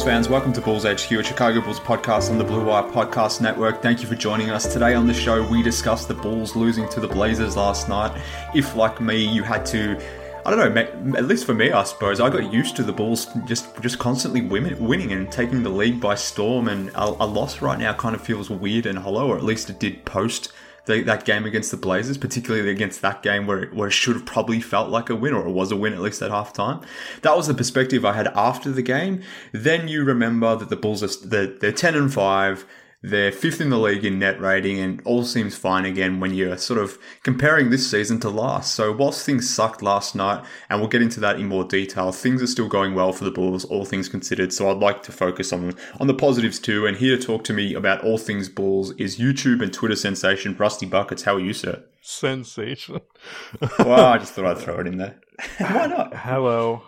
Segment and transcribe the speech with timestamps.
[0.00, 0.28] Bulls fans.
[0.30, 3.82] Welcome to Bulls HQ, a Chicago Bulls podcast on the Blue Wire Podcast Network.
[3.82, 4.72] Thank you for joining us.
[4.72, 8.18] Today on the show, we discuss the Bulls losing to the Blazers last night.
[8.54, 10.00] If, like me, you had to
[10.46, 11.18] I don't know.
[11.18, 14.40] At least for me, I suppose I got used to the Bulls just just constantly
[14.40, 16.68] winning and taking the league by storm.
[16.68, 19.68] And a, a loss right now kind of feels weird and hollow, or at least
[19.68, 20.50] it did post
[20.86, 24.16] the, that game against the Blazers, particularly against that game where it, where it should
[24.16, 26.84] have probably felt like a win, or it was a win at least at halftime.
[27.22, 29.22] That was the perspective I had after the game.
[29.52, 32.66] Then you remember that the Bulls are they're, they're ten and five.
[33.02, 36.58] They're fifth in the league in net rating, and all seems fine again when you're
[36.58, 38.74] sort of comparing this season to last.
[38.74, 42.42] So, whilst things sucked last night, and we'll get into that in more detail, things
[42.42, 44.52] are still going well for the Bulls, all things considered.
[44.52, 46.86] So, I'd like to focus on on the positives too.
[46.86, 50.54] And here to talk to me about all things Bulls is YouTube and Twitter sensation
[50.58, 51.22] Rusty Buckets.
[51.22, 51.82] How are you, sir?
[52.02, 53.00] Sensation.
[53.78, 55.18] well, I just thought I'd throw it in there.
[55.58, 56.14] Why not?
[56.14, 56.82] Hello.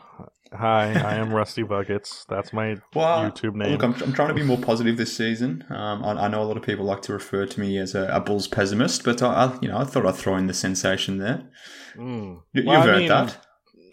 [0.55, 2.27] Hi, I am Rusty Buckets.
[2.29, 3.73] That's my well, YouTube name.
[3.73, 5.65] Look, I'm, I'm, trying to be more positive this season.
[5.71, 8.07] Um, I, I, know a lot of people like to refer to me as a,
[8.09, 11.19] a Bulls pessimist, but I, I, you know, I thought I'd throw in the sensation
[11.19, 11.49] there.
[11.97, 12.43] Mm.
[12.53, 13.47] You, well, have heard mean, that.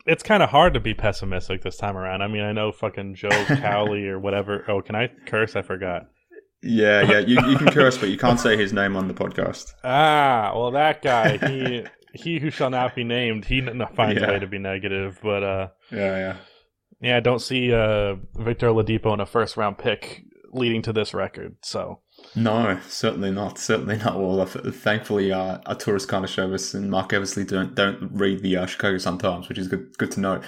[0.05, 2.21] It's kind of hard to be pessimistic this time around.
[2.21, 4.65] I mean, I know fucking Joe Cowley or whatever.
[4.67, 5.55] Oh, can I curse?
[5.55, 6.07] I forgot.
[6.61, 9.73] Yeah, yeah, you, you can curse, but you can't say his name on the podcast.
[9.83, 13.61] Ah, well, that guy, he he who shall not be named, he
[13.95, 14.27] finds yeah.
[14.27, 15.19] a way to be negative.
[15.23, 16.35] But uh, yeah, yeah.
[17.01, 21.13] Yeah, I don't see uh, Victor Oladipo in a first round pick leading to this
[21.13, 21.55] record.
[21.61, 21.99] So
[22.35, 23.57] no, certainly not.
[23.57, 24.19] Certainly not.
[24.19, 29.19] Well, thankfully, uh, Arturas Karnisovas and Marc Eversley don't don't read the uh, Chicago Sun
[29.19, 30.41] Times, which is good good to know.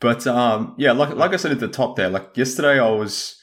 [0.00, 3.38] But um, yeah, like like I said at the top there, like yesterday, I was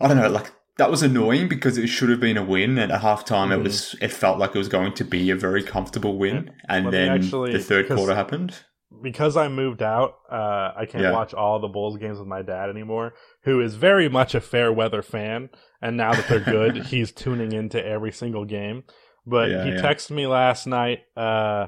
[0.00, 2.90] I don't know, like that was annoying because it should have been a win, and
[2.92, 3.58] at halftime, mm.
[3.58, 6.92] it was it felt like it was going to be a very comfortable win, and
[6.92, 8.54] then actually, the third quarter happened
[9.02, 11.12] because I moved out, uh, I can't yeah.
[11.12, 14.72] watch all the Bulls games with my dad anymore, who is very much a fair
[14.72, 15.50] weather fan.
[15.82, 18.84] And now that they're good, he's tuning into every single game.
[19.26, 19.82] But yeah, he yeah.
[19.82, 21.66] texted me last night, uh,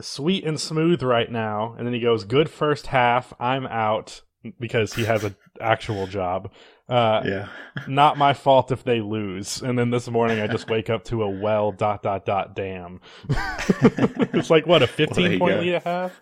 [0.00, 1.74] sweet and smooth right now.
[1.76, 3.34] And then he goes, good first half.
[3.38, 4.22] I'm out
[4.58, 6.50] because he has an actual job.
[6.86, 7.48] Uh, yeah.
[7.88, 9.62] not my fault if they lose.
[9.62, 13.00] And then this morning I just wake up to a well dot dot dot damn.
[13.28, 16.20] it's like what a fifteen well, point lead a half.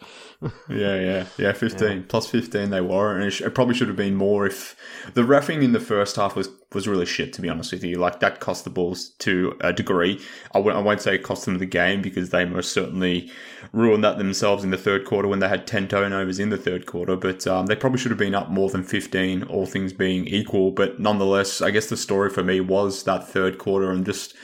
[0.69, 1.53] Yeah, yeah, yeah.
[1.53, 2.05] Fifteen yeah.
[2.09, 4.77] plus fifteen they were, and it, sh- it, probably should have been more if
[5.15, 7.33] the refing in the first half was was really shit.
[7.35, 10.21] To be honest with you, like that cost the Bulls to a degree.
[10.53, 13.31] I w- I won't say it cost them the game because they most certainly
[13.73, 16.87] ruined that themselves in the third quarter when they had ten turnovers in the third
[16.87, 17.17] quarter.
[17.17, 20.73] But um, they probably should have been up more than fifteen, all things being equal.
[20.73, 24.35] But nonetheless, I guess the story for me was that third quarter and just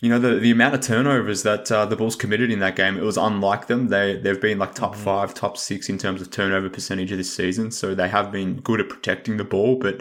[0.00, 2.96] you know, the, the amount of turnovers that uh, the Bulls committed in that game,
[2.96, 3.88] it was unlike them.
[3.88, 5.04] They, they've been like top mm-hmm.
[5.04, 7.72] five, top six in terms of turnover percentage of this season.
[7.72, 10.00] So they have been good at protecting the ball, but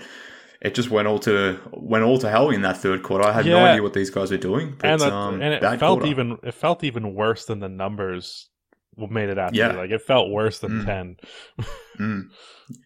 [0.62, 3.26] it just went all to went all to hell in that third quarter.
[3.26, 3.54] I had yeah.
[3.54, 4.76] no idea what these guys were doing.
[4.78, 6.08] But, and, that, um, and it felt quarter.
[6.08, 8.50] even it felt even worse than the numbers
[8.98, 9.56] made it out.
[9.56, 10.86] Yeah, like it felt worse than mm.
[10.86, 11.18] ten.
[12.00, 12.30] mm.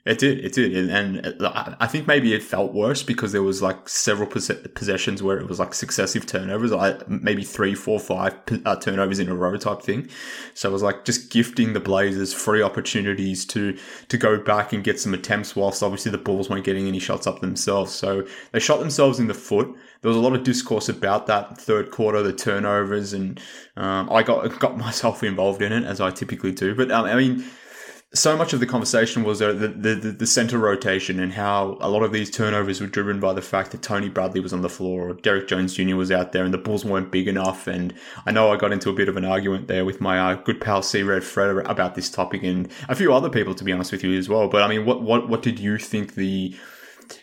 [0.06, 3.64] It did, it did, and, and, I think maybe it felt worse because there was
[3.64, 8.76] like several possessions where it was like successive turnovers, like maybe three, four, five uh,
[8.76, 10.08] turnovers in a row type thing.
[10.54, 13.76] So it was like just gifting the Blazers free opportunities to
[14.10, 17.26] to go back and get some attempts, whilst obviously the Bulls weren't getting any shots
[17.26, 17.92] up themselves.
[17.92, 19.68] So they shot themselves in the foot.
[20.02, 23.40] There was a lot of discourse about that third quarter, the turnovers, and
[23.78, 26.76] um, I got got myself involved in it as I typically do.
[26.76, 27.44] But um, I mean
[28.14, 32.04] so much of the conversation was the, the, the center rotation and how a lot
[32.04, 35.10] of these turnovers were driven by the fact that Tony Bradley was on the floor
[35.10, 35.96] or Derrick Jones Jr.
[35.96, 37.68] was out there and the Bulls weren't big enough.
[37.68, 37.94] And
[38.26, 40.60] I know I got into a bit of an argument there with my uh, good
[40.60, 43.94] pal C Red Fred about this topic and a few other people, to be honest
[43.94, 44.50] with you as well.
[44.50, 46.54] But I mean, what, what, what did you think the,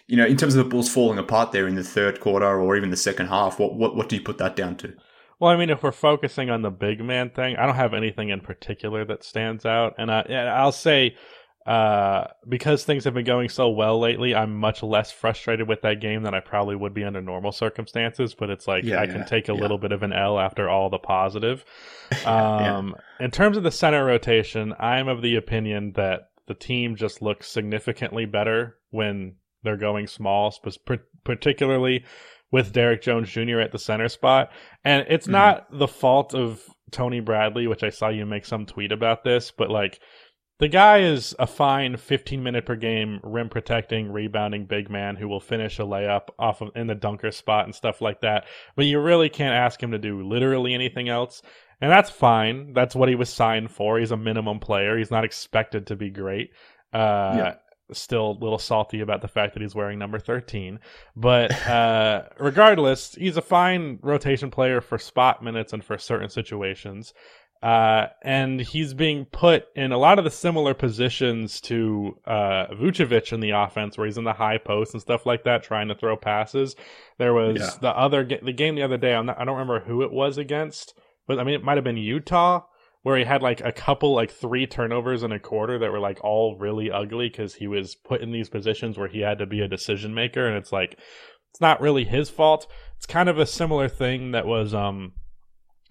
[0.06, 2.76] you know, in terms of the Bulls falling apart there in the third quarter or
[2.76, 4.94] even the second half, what, what, what do you put that down to?
[5.40, 8.31] Well, I mean, if we're focusing on the big man thing, I don't have anything
[8.31, 11.14] in particular that stands out, and I, I'll say
[11.69, 16.00] uh, because things have been going so well lately, I'm much less frustrated with that
[16.00, 18.35] game than I probably would be under normal circumstances.
[18.35, 19.61] But it's like yeah, I yeah, can take a yeah.
[19.61, 21.64] little bit of an L after all the positive.
[22.25, 27.20] Um, in terms of the center rotation, I'm of the opinion that the team just
[27.20, 30.55] looks significantly better when they're going small,
[31.25, 32.06] particularly
[32.50, 33.61] with Derrick Jones Jr.
[33.61, 34.50] at the center spot.
[34.85, 35.33] And it's mm-hmm.
[35.33, 39.50] not the fault of Tony Bradley, which I saw you make some tweet about this,
[39.50, 40.00] but like
[40.59, 45.29] the guy is a fine 15 minute per game rim protecting, rebounding big man who
[45.29, 48.47] will finish a layup off of in the dunker spot and stuff like that.
[48.75, 51.43] But you really can't ask him to do literally anything else.
[51.81, 52.73] And that's fine.
[52.73, 53.99] That's what he was signed for.
[54.01, 54.99] He's a minimum player.
[54.99, 56.51] He's not expected to be great.
[56.93, 57.55] Uh, yeah
[57.93, 60.79] still a little salty about the fact that he's wearing number 13.
[61.17, 67.14] But uh, regardless, he's a fine rotation player for spot minutes and for certain situations.
[67.61, 73.32] Uh, and he's being put in a lot of the similar positions to uh, Vucevic
[73.32, 75.94] in the offense, where he's in the high post and stuff like that, trying to
[75.94, 76.76] throw passes.
[77.19, 77.70] There was yeah.
[77.81, 79.20] the other the game the other day.
[79.20, 80.94] Not, I don't remember who it was against,
[81.26, 82.62] but I mean it might have been Utah,
[83.08, 86.22] where he had like a couple like three turnovers in a quarter that were like
[86.22, 89.62] all really ugly because he was put in these positions where he had to be
[89.62, 90.99] a decision maker, and it's like
[91.50, 92.70] it's not really his fault.
[92.99, 95.12] It's kind of a similar thing that was um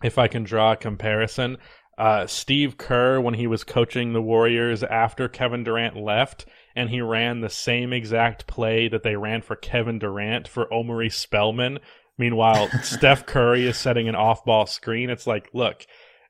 [0.03, 1.57] if I can draw a comparison,
[1.97, 7.01] uh, Steve Kerr when he was coaching the Warriors after Kevin Durant left, and he
[7.01, 11.79] ran the same exact play that they ran for Kevin Durant for Omari Spellman.
[12.15, 15.09] Meanwhile, Steph Curry is setting an off-ball screen.
[15.09, 15.87] It's like, look,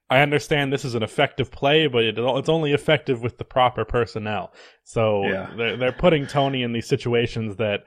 [0.09, 4.53] I understand this is an effective play, but it's only effective with the proper personnel.
[4.83, 5.51] So yeah.
[5.57, 7.81] they're, they're putting Tony in these situations that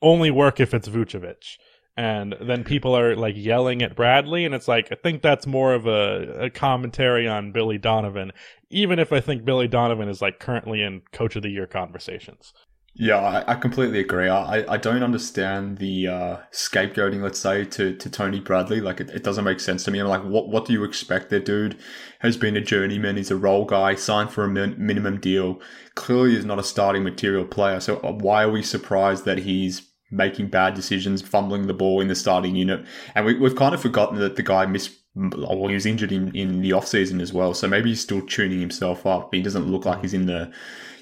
[0.00, 1.58] only work if it's Vucevic
[1.98, 5.74] and then people are like yelling at Bradley, and it's like I think that's more
[5.74, 8.30] of a, a, commentary on Billy Donovan,
[8.70, 12.54] even if I think Billy Donovan is like currently in Coach of the Year conversations.
[13.00, 14.28] Yeah, I, I completely agree.
[14.28, 18.80] I, I don't understand the uh, scapegoating, let's say, to, to Tony Bradley.
[18.80, 20.00] Like, it, it doesn't make sense to me.
[20.00, 21.30] I'm like, what what do you expect?
[21.30, 21.78] That dude
[22.18, 23.16] has been a journeyman.
[23.16, 25.60] He's a role guy, signed for a min- minimum deal.
[25.94, 27.78] Clearly, is not a starting material player.
[27.78, 32.08] So uh, why are we surprised that he's making bad decisions, fumbling the ball in
[32.08, 32.84] the starting unit.
[33.14, 36.34] And we, have kind of forgotten that the guy missed, well, he was injured in,
[36.34, 37.52] in the offseason as well.
[37.52, 39.34] So maybe he's still tuning himself up.
[39.34, 40.50] He doesn't look like he's in the,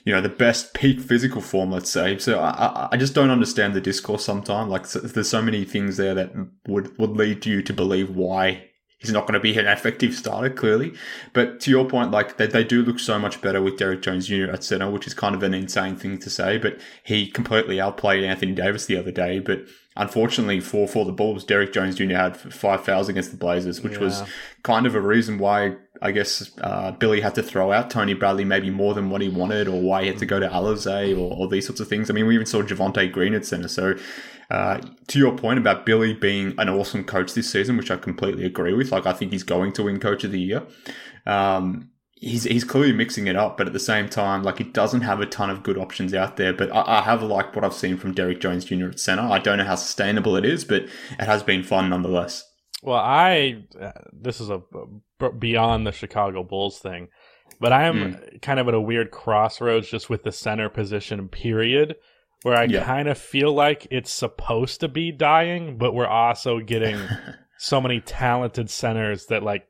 [0.07, 2.17] you know, the best peak physical form, let's say.
[2.19, 4.71] So I, I just don't understand the discourse sometimes.
[4.71, 6.33] Like, there's so many things there that
[6.69, 8.69] would, would lead you to believe why
[8.99, 10.95] he's not going to be an effective starter, clearly.
[11.33, 14.29] But to your point, like they, they do look so much better with Derrick Jones
[14.29, 14.45] Jr.
[14.53, 16.57] at center, which is kind of an insane thing to say.
[16.57, 19.41] But he completely outplayed Anthony Davis the other day.
[19.41, 19.63] But
[19.97, 22.15] unfortunately for for the Bulls, Derrick Jones Jr.
[22.15, 24.01] had five fouls against the Blazers, which yeah.
[24.01, 24.23] was
[24.63, 28.45] kind of a reason why I guess uh, Billy had to throw out Tony Bradley
[28.45, 31.35] maybe more than what he wanted, or why he had to go to Alize, or,
[31.35, 32.11] or these sorts of things.
[32.11, 33.97] I mean, we even saw Javonte Green at center, so
[34.51, 38.45] uh, to your point about Billy being an awesome coach this season, which I completely
[38.45, 38.93] agree with.
[38.93, 40.63] Like, I think he's going to win Coach of the Year.
[41.25, 45.03] Um, he's he's clearly mixing it up, but at the same time, like he doesn't
[45.03, 46.53] have a ton of good options out there.
[46.53, 48.89] But I, I have liked what I've seen from Derrick Jones Jr.
[48.89, 49.23] at center.
[49.23, 52.45] I don't know how sustainable it is, but it has been fun nonetheless.
[52.83, 54.63] Well, I uh, this is a
[55.39, 57.09] beyond the Chicago Bulls thing,
[57.61, 58.43] but I am mm.
[58.43, 61.29] kind of at a weird crossroads just with the center position.
[61.29, 61.97] Period
[62.43, 62.85] where I yeah.
[62.85, 67.01] kind of feel like it's supposed to be dying, but we're also getting
[67.59, 69.67] so many talented centers that like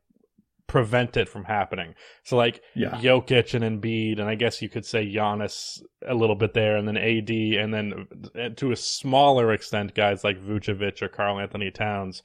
[0.66, 1.94] prevent it from happening.
[2.24, 2.90] So like yeah.
[2.90, 6.86] Jokic and Embiid, and I guess you could say Giannis a little bit there, and
[6.86, 8.06] then AD, and then
[8.38, 12.22] uh, to a smaller extent, guys like Vucevic or Karl-Anthony Towns.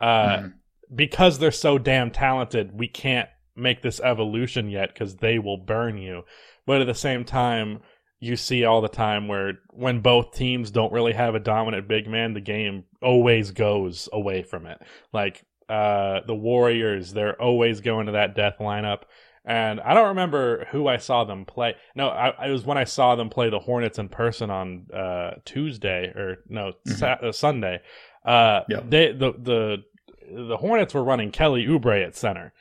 [0.00, 0.52] Uh, mm.
[0.94, 5.98] Because they're so damn talented, we can't make this evolution yet because they will burn
[5.98, 6.22] you.
[6.66, 7.80] But at the same time,
[8.20, 12.08] you see all the time where when both teams don't really have a dominant big
[12.08, 14.80] man, the game always goes away from it.
[15.12, 19.02] Like uh, the Warriors, they're always going to that death lineup.
[19.44, 21.74] And I don't remember who I saw them play.
[21.94, 25.32] No, I, it was when I saw them play the Hornets in person on uh,
[25.44, 26.92] Tuesday or no mm-hmm.
[26.92, 27.82] sa- uh, Sunday.
[28.24, 28.88] Uh, yep.
[28.88, 29.84] They the the
[30.32, 32.54] the Hornets were running Kelly Oubre at center,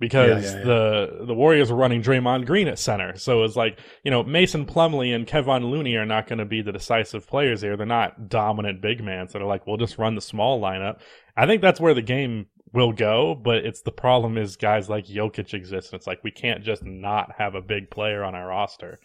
[0.00, 0.64] because yeah, yeah, yeah.
[0.64, 3.16] the the Warriors were running Draymond Green at center.
[3.16, 6.62] So it's like, you know, Mason Plumlee and Kevon Looney are not going to be
[6.62, 7.76] the decisive players here.
[7.76, 9.28] They're not dominant big men.
[9.28, 11.00] So they're like, we'll just run the small lineup.
[11.36, 15.06] I think that's where the game will go, but it's the problem is guys like
[15.06, 15.92] Jokic exist.
[15.92, 18.98] And it's like, we can't just not have a big player on our roster.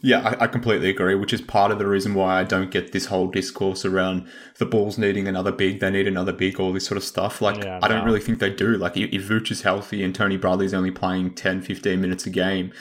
[0.00, 2.92] Yeah, I, I, completely agree, which is part of the reason why I don't get
[2.92, 4.28] this whole discourse around
[4.58, 7.42] the Bulls needing another big, they need another big, all this sort of stuff.
[7.42, 8.76] Like, yeah, I don't really think they do.
[8.76, 12.30] Like, if, if Vooch is healthy and Tony Bradley's only playing 10, 15 minutes a
[12.30, 12.72] game,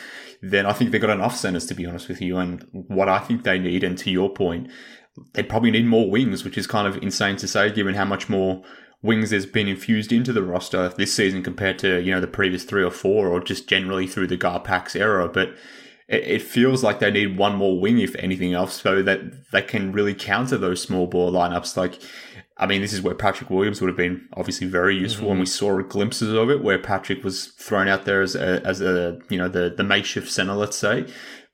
[0.42, 2.38] then I think they've got enough centers, to be honest with you.
[2.38, 4.70] And what I think they need, and to your point,
[5.34, 8.30] they probably need more wings, which is kind of insane to say, given how much
[8.30, 8.64] more
[9.02, 12.64] wings there's been infused into the roster this season compared to, you know, the previous
[12.64, 15.28] three or four, or just generally through the Garpax era.
[15.28, 15.56] But
[16.08, 19.62] it, it feels like they need one more wing, if anything else, so that they
[19.62, 21.78] can really counter those small ball lineups.
[21.78, 22.00] Like,
[22.58, 25.32] I mean, this is where Patrick Williams would have been obviously very useful, mm-hmm.
[25.32, 28.82] and we saw glimpses of it where Patrick was thrown out there as a, as
[28.82, 31.06] a you know the the makeshift center, let's say.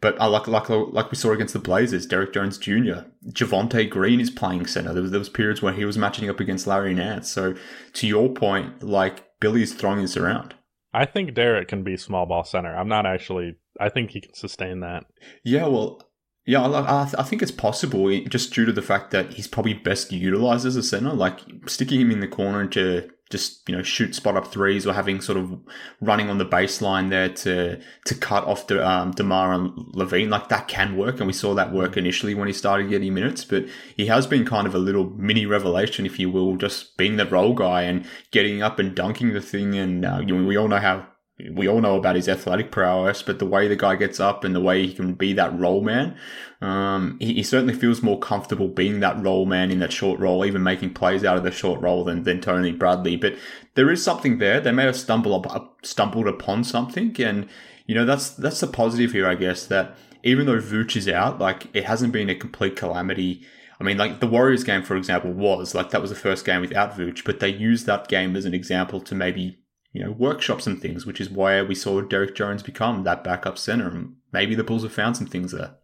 [0.04, 4.20] But I like like like we saw against the Blazers, Derrick Jones Jr., Javonte Green
[4.20, 4.94] is playing center.
[4.94, 7.30] There was there was periods where he was matching up against Larry Nance.
[7.30, 7.56] So
[7.94, 10.56] to your point, like Billy's throwing this around.
[10.94, 12.76] I think Derrick can be small ball center.
[12.76, 15.06] I'm not actually I think he can sustain that.
[15.44, 16.02] Yeah, well,
[16.46, 20.12] Yeah, I, I think it's possible just due to the fact that he's probably best
[20.12, 21.14] utilized as a center.
[21.14, 24.94] Like sticking him in the corner to just you know shoot spot up threes or
[24.94, 25.60] having sort of
[26.02, 30.50] running on the baseline there to to cut off the um, Demar and LaVine like
[30.50, 33.66] that can work and we saw that work initially when he started getting minutes but
[33.98, 37.26] he has been kind of a little mini revelation if you will just being the
[37.26, 40.68] role guy and getting up and dunking the thing and uh, you know, we all
[40.68, 41.08] know how
[41.52, 44.54] we all know about his athletic prowess, but the way the guy gets up and
[44.54, 46.16] the way he can be that roll man,
[46.62, 50.46] um, he, he, certainly feels more comfortable being that roll man in that short roll,
[50.46, 53.16] even making plays out of the short roll than, than Tony Bradley.
[53.16, 53.36] But
[53.74, 54.62] there is something there.
[54.62, 57.50] They may have stumbled up, stumbled upon something, and
[57.88, 59.66] you know that's that's the positive here, I guess.
[59.66, 63.42] That even though Vooch is out, like it hasn't been a complete calamity.
[63.80, 66.62] I mean, like the Warriors game, for example, was like that was the first game
[66.62, 69.58] without Vooch, but they used that game as an example to maybe
[69.94, 73.60] you know, workshops and things, which is why we saw Derrick Jones become that backup
[73.60, 73.88] center.
[73.88, 75.76] And maybe the Bulls have found some things there.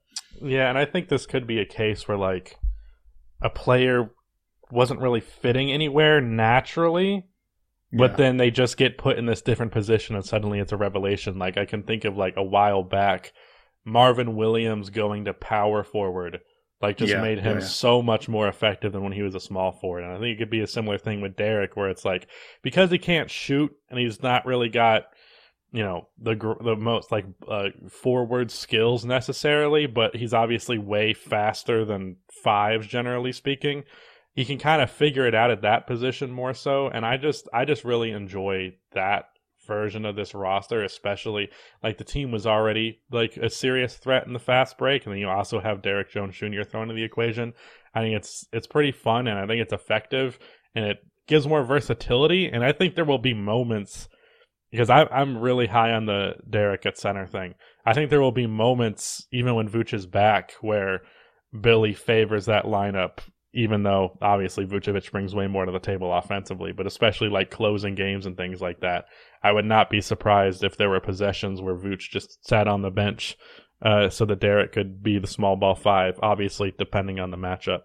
[0.41, 2.57] Yeah, and I think this could be a case where like
[3.41, 4.09] a player
[4.71, 7.27] wasn't really fitting anywhere naturally,
[7.93, 8.17] but yeah.
[8.17, 11.37] then they just get put in this different position and suddenly it's a revelation.
[11.37, 13.31] Like I can think of like a while back,
[13.85, 16.39] Marvin Williams going to power forward
[16.81, 19.39] like just yeah, made him yeah, so much more effective than when he was a
[19.39, 20.03] small forward.
[20.03, 22.27] And I think it could be a similar thing with Derrick where it's like
[22.61, 25.03] because he can't shoot and he's not really got
[25.71, 31.85] you know the the most like uh, forward skills necessarily, but he's obviously way faster
[31.85, 33.83] than fives generally speaking.
[34.33, 37.47] He can kind of figure it out at that position more so, and I just
[37.53, 39.25] I just really enjoy that
[39.69, 41.49] version of this roster, especially
[41.81, 45.21] like the team was already like a serious threat in the fast break, and then
[45.21, 46.63] you also have Derrick Jones Jr.
[46.63, 47.53] thrown into the equation.
[47.95, 50.37] I think it's it's pretty fun, and I think it's effective,
[50.75, 50.97] and it
[51.27, 52.49] gives more versatility.
[52.49, 54.09] And I think there will be moments
[54.71, 57.55] because I, I'm really high on the Derrick at center thing.
[57.85, 61.01] I think there will be moments even when Vooch is back where
[61.59, 63.19] Billy favors that lineup
[63.53, 67.95] even though obviously Vucevic brings way more to the table offensively, but especially like closing
[67.95, 69.05] games and things like that.
[69.43, 72.91] I would not be surprised if there were possessions where Vooch just sat on the
[72.91, 73.37] bench
[73.81, 77.81] uh, so that Derrick could be the small ball five, obviously depending on the matchup.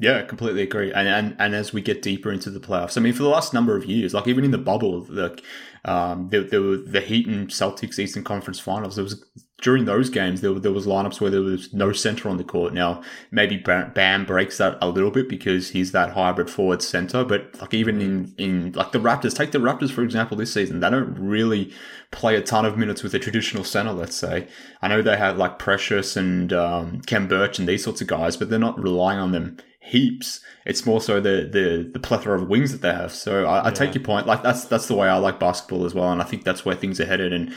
[0.00, 0.92] Yeah, completely agree.
[0.92, 3.52] And, and and as we get deeper into the playoffs, I mean, for the last
[3.52, 5.42] number of years, like even in the bubble, like
[5.84, 8.94] um, there were the Heat and Celtics Eastern Conference Finals.
[8.94, 9.24] There was
[9.60, 12.72] during those games, there, there was lineups where there was no center on the court.
[12.72, 17.24] Now, maybe Bam breaks that a little bit because he's that hybrid forward center.
[17.24, 20.78] But like even in, in like the Raptors, take the Raptors, for example, this season,
[20.78, 21.72] they don't really
[22.12, 24.46] play a ton of minutes with a traditional center, let's say.
[24.80, 28.36] I know they have like Precious and um, Khem Birch and these sorts of guys,
[28.36, 30.40] but they're not relying on them heaps.
[30.66, 33.12] It's more so the the, the plethora of wings that they have.
[33.12, 34.28] So I, I take your point.
[34.28, 36.76] Like that's that's the way I like basketball as well, and I think that's where
[36.76, 37.32] things are headed.
[37.32, 37.52] And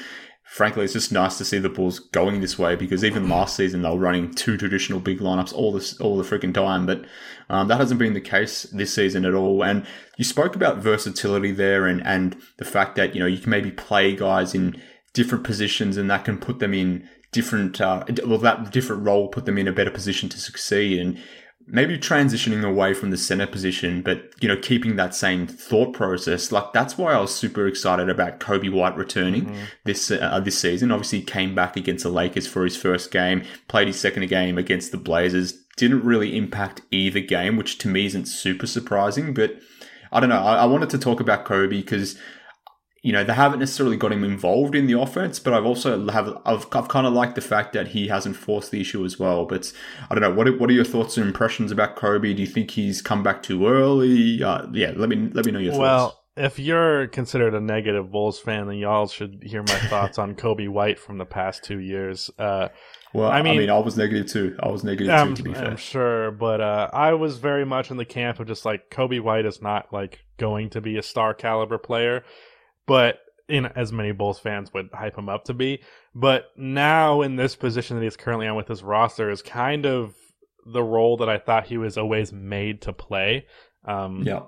[0.51, 3.83] frankly, it's just nice to see the Bulls going this way because even last season
[3.83, 7.05] they were running two traditional big lineups all this all the freaking time, but
[7.49, 9.63] um, that hasn't been the case this season at all.
[9.63, 13.49] And you spoke about versatility there, and and the fact that you know you can
[13.49, 14.81] maybe play guys in
[15.13, 19.45] different positions, and that can put them in different uh, well that different role put
[19.45, 21.17] them in a better position to succeed and
[21.67, 26.51] maybe transitioning away from the center position, but you know, keeping that same thought process.
[26.51, 29.63] Like that's why I was super excited about Coby White returning mm-hmm.
[29.85, 30.91] this uh, this season.
[30.91, 34.57] Obviously, he came back against the Lakers for his first game, played his second game
[34.57, 35.53] against the Blazers.
[35.77, 39.33] Didn't really impact either game, which to me isn't super surprising.
[39.33, 39.59] But
[40.11, 40.43] I don't know.
[40.43, 42.17] I, I wanted to talk about Coby because
[43.01, 46.37] you know, they haven't necessarily got him involved in the offense, but I've also have
[46.45, 49.45] I've, I've kind of liked the fact that he hasn't forced the issue as well.
[49.45, 49.73] But
[50.09, 52.35] I don't know what are, what are your thoughts and impressions about Coby?
[52.35, 54.43] Do you think he's come back too early?
[54.43, 55.81] Uh, yeah, let me let me know your thoughts.
[55.81, 60.35] Well, if you're considered a negative Bulls fan, then y'all should hear my thoughts on
[60.35, 62.29] Coby White from the past two years.
[62.37, 62.69] Uh,
[63.13, 64.55] well, I mean, I mean, I was negative too.
[64.61, 65.43] I was negative I'm, too.
[65.43, 68.47] To be fair, I'm sure, but uh, I was very much in the camp of
[68.47, 72.23] just like Coby White is not like going to be a star caliber player,
[72.85, 75.81] but in as many Bulls fans would hype him up to be.
[76.15, 80.15] But now in this position that he's currently on with his roster is kind of
[80.65, 83.47] the role that I thought he was always made to play.
[83.85, 84.41] Um, yeah.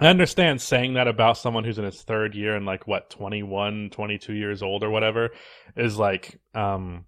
[0.00, 3.90] I understand saying that about someone who's in his third year and like what 21,
[3.90, 5.30] 22 years old or whatever
[5.76, 7.04] is like um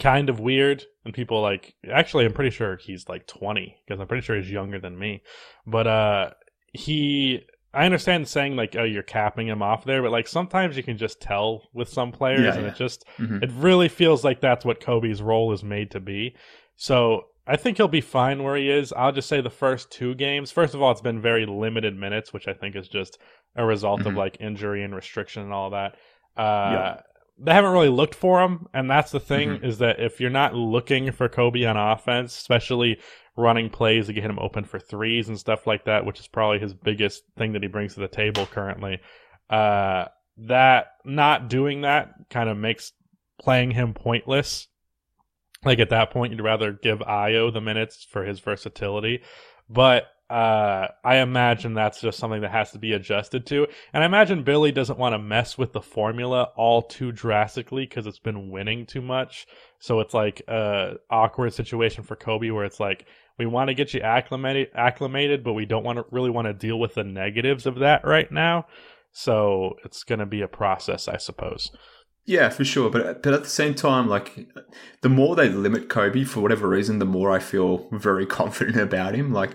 [0.00, 4.08] kind of weird and people like actually I'm pretty sure he's like 20 because I'm
[4.08, 5.22] pretty sure he's younger than me.
[5.66, 6.30] But uh
[6.72, 7.42] he
[7.74, 10.96] I understand saying like, oh, you're capping him off there, but like sometimes you can
[10.96, 12.68] just tell with some players, yeah, and yeah.
[12.68, 13.42] it just mm-hmm.
[13.42, 16.34] it really feels like that's what Coby's role is made to be.
[16.76, 18.92] So I think he'll be fine where he is.
[18.92, 20.50] I'll just say the first two games.
[20.50, 23.18] First of all, it's been very limited minutes, which I think is just
[23.56, 24.10] a result mm-hmm.
[24.10, 25.96] of like injury and restriction and all that.
[26.36, 26.40] Uh,
[26.72, 27.00] yeah.
[27.36, 29.64] They haven't really looked for him, and that's the thing Mhm.
[29.64, 33.00] is that if you're not looking for Coby on offense, especially
[33.36, 36.60] running plays to get him open for threes and stuff like that, which is probably
[36.60, 39.00] his biggest thing that he brings to the table currently.
[39.50, 42.92] Uh, that not doing that kind of makes
[43.40, 44.68] playing him pointless.
[45.64, 49.22] Like at that point, you'd rather give Ayo the minutes for his versatility,
[49.68, 53.66] but uh, I imagine that's just something that has to be adjusted to.
[53.92, 58.06] And I imagine Billy doesn't want to mess with the formula all too drastically because
[58.06, 59.46] it's been winning too much.
[59.80, 63.06] So it's like a awkward situation for Coby where it's like
[63.38, 66.54] we want to get you acclimated, acclimated, but we don't want to really want to
[66.54, 68.66] deal with the negatives of that right now.
[69.12, 71.70] So it's going to be a process, I suppose.
[72.26, 72.90] Yeah, for sure.
[72.90, 74.48] But but at the same time, like
[75.02, 79.14] the more they limit Coby for whatever reason, the more I feel very confident about
[79.14, 79.32] him.
[79.32, 79.50] Like,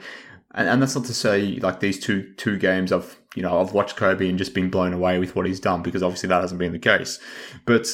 [0.55, 3.73] and, and that's not to say like these two two games I've you know I've
[3.73, 6.59] watched Coby and just been blown away with what he's done because obviously that hasn't
[6.59, 7.19] been the case.
[7.65, 7.87] But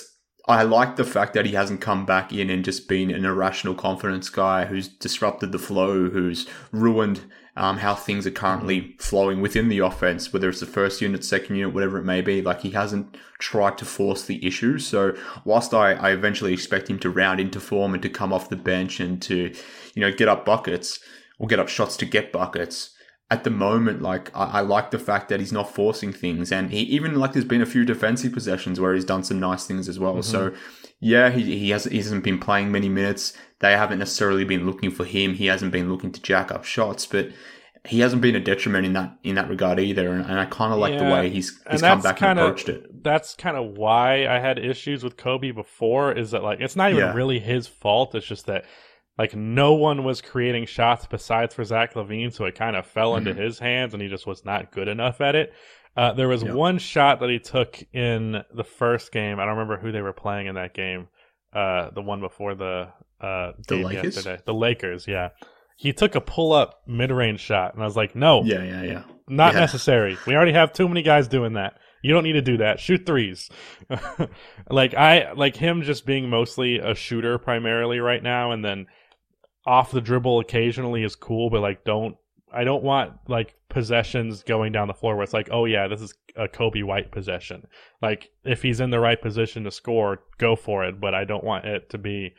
[0.48, 3.74] I like the fact that he hasn't come back in and just been an irrational
[3.74, 7.22] confidence guy who's disrupted the flow, who's ruined
[7.58, 11.56] um, how things are currently flowing within the offense, whether it's the first unit, second
[11.56, 12.42] unit, whatever it may be.
[12.42, 14.78] Like he hasn't tried to force the issue.
[14.78, 18.50] So whilst I, I eventually expect him to round into form and to come off
[18.50, 19.54] the bench and to,
[19.94, 21.00] you know, get up buckets
[21.39, 22.96] or get up shots to get buckets,
[23.32, 26.70] at the moment, like I, I, like the fact that he's not forcing things, and
[26.70, 29.89] he even like there's been a few defensive possessions where he's done some nice things
[29.89, 30.13] as well.
[30.13, 30.22] Mm-hmm.
[30.22, 30.54] So
[31.00, 33.34] yeah, he he has he hasn't been playing many minutes.
[33.60, 35.34] They haven't necessarily been looking for him.
[35.34, 37.30] He hasn't been looking to jack up shots, but
[37.88, 40.12] he hasn't been a detriment in that in that regard either.
[40.13, 42.39] And, and I kind of like yeah, the way he's he's come back kinda, and
[42.39, 43.04] approached it.
[43.04, 46.12] That's kind of why I had issues with Coby before.
[46.12, 47.14] Is that like it's not even yeah.
[47.14, 48.14] really his fault.
[48.14, 48.66] It's just that
[49.18, 53.14] like no one was creating shots besides for Zach LaVine, so it kind of fell
[53.14, 53.28] mm-hmm.
[53.28, 55.54] into his hands, and he just was not good enough at it.
[55.98, 56.54] Uh, there was yep.
[56.54, 59.40] one shot that he took in the first game.
[59.40, 61.08] I don't remember who they were playing in that game.
[61.54, 62.90] Uh, the one before the
[63.22, 64.16] uh, the game Lakers?
[64.16, 64.42] yesterday.
[64.46, 65.30] The Lakers, yeah.
[65.78, 68.84] He took a pull up mid range shot, and I was like, no, yeah, yeah,
[68.84, 69.62] yeah, not yeah.
[69.62, 70.18] necessary.
[70.28, 71.80] We already have too many guys doing that.
[72.01, 72.80] You don't need to do that.
[72.80, 73.50] Shoot threes.
[74.70, 78.88] like I like him just being mostly a shooter primarily right now, and then
[79.66, 82.18] off the dribble occasionally is cool, but like don't
[82.54, 86.01] I don't want like possessions going down the floor where it's like, oh yeah, this
[86.01, 87.68] is a Coby White possession.
[88.01, 91.44] Like if he's in the right position to score, go for it, but I don't
[91.44, 92.34] want it to be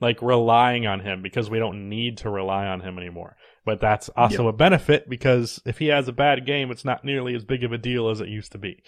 [0.00, 3.36] like relying on him because we don't need to rely on him anymore.
[3.66, 4.54] But that's also yep.
[4.54, 7.72] a benefit because if he has a bad game, it's not nearly as big of
[7.72, 8.82] a deal as it used to be.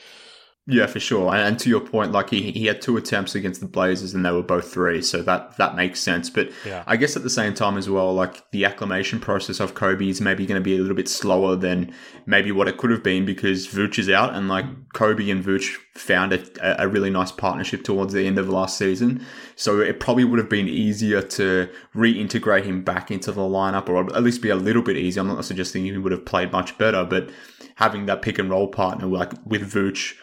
[0.68, 1.34] Yeah, for sure.
[1.34, 4.24] And, and, to your point, like he, he had two attempts against the Blazers and
[4.24, 6.30] they were both three, so that that makes sense.
[6.30, 6.84] But yeah.
[6.86, 10.20] I guess at the same time as well, like the acclimation process of Coby is
[10.20, 11.92] maybe going to be a little bit slower than
[12.26, 15.78] maybe what it could have been because Vooch is out, and like Coby and Vooch
[15.94, 19.26] found a, a really nice partnership towards the end of last season.
[19.56, 24.14] So it probably would have been easier to reintegrate him back into the lineup, or
[24.14, 25.22] at least be a little bit easier.
[25.22, 27.30] I'm not suggesting he would have played much better, but
[27.74, 30.14] having that pick and roll partner like with Vooch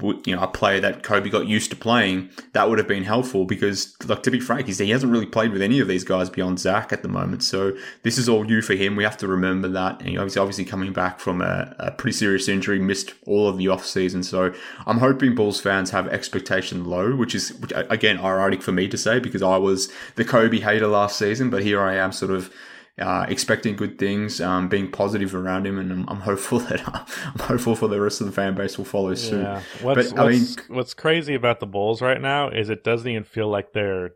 [0.00, 3.44] you know, a player that Coby got used to playing, that would have been helpful
[3.44, 6.58] because, like, to be frank, he hasn't really played with any of these guys beyond
[6.58, 7.42] Zach at the moment.
[7.42, 8.96] So this is all new for him.
[8.96, 10.00] We have to remember that.
[10.00, 13.68] And he's obviously coming back from a, a pretty serious injury, missed all of the
[13.68, 14.22] off season.
[14.22, 14.54] So
[14.86, 18.96] I'm hoping Bulls fans have expectation low, which is, which, again, ironic for me to
[18.96, 22.52] say because I was the Coby hater last season, but here I am sort of
[22.98, 27.04] uh, expecting good things, um, being positive around him, and I'm, I'm hopeful that uh,
[27.26, 29.42] I'm hopeful for the rest of the fan base will follow suit.
[29.42, 29.62] Yeah.
[29.80, 33.24] What's, but, I mean, what's crazy about the Bulls right now is it doesn't even
[33.24, 34.10] feel like they're.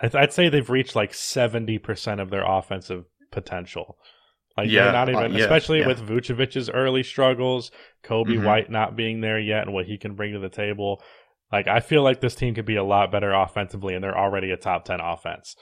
[0.00, 3.98] I'd say they've reached like seventy percent of their offensive potential.
[4.56, 5.88] Like yeah, not even, uh, yeah, especially yeah.
[5.88, 7.70] with Vucevic's early struggles,
[8.04, 8.44] Coby mm-hmm.
[8.44, 11.02] White not being there yet, and what he can bring to the table.
[11.52, 14.52] Like I feel like this team could be a lot better offensively, and they're already
[14.52, 15.56] a top ten offense.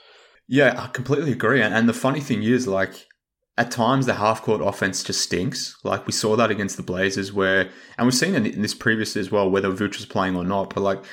[0.51, 1.61] Yeah, I completely agree.
[1.61, 3.07] And, the funny thing is, like,
[3.55, 5.77] at times the half court offense just stinks.
[5.83, 9.29] Like we saw that against the Blazers, where, and we've seen in this previous as
[9.29, 10.73] well, whether Vooch playing or not.
[10.73, 11.03] But like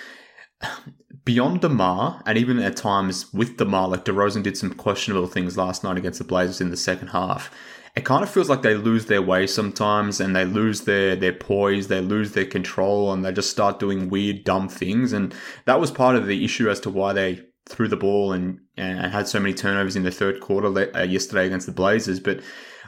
[1.27, 5.85] beyond Demar, and even at times with Demar, like DeRozan did some questionable things last
[5.85, 7.51] night against the Blazers in the second half.
[7.95, 11.35] It kind of feels like they lose their way sometimes, and they lose their their
[11.35, 15.13] poise, they lose their control, and they just start doing weird, dumb things.
[15.13, 15.35] And
[15.67, 19.13] that was part of the issue as to why they threw the ball and, and
[19.13, 22.21] had so many turnovers in the third quarter uh, yesterday against the Blazers.
[22.21, 22.41] But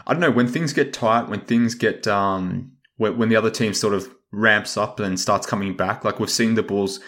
[0.06, 3.50] I don't know when things get tight, when things get um, when, when the other
[3.50, 6.04] team sort of ramps up and starts coming back.
[6.04, 7.00] Like we've seen the Bulls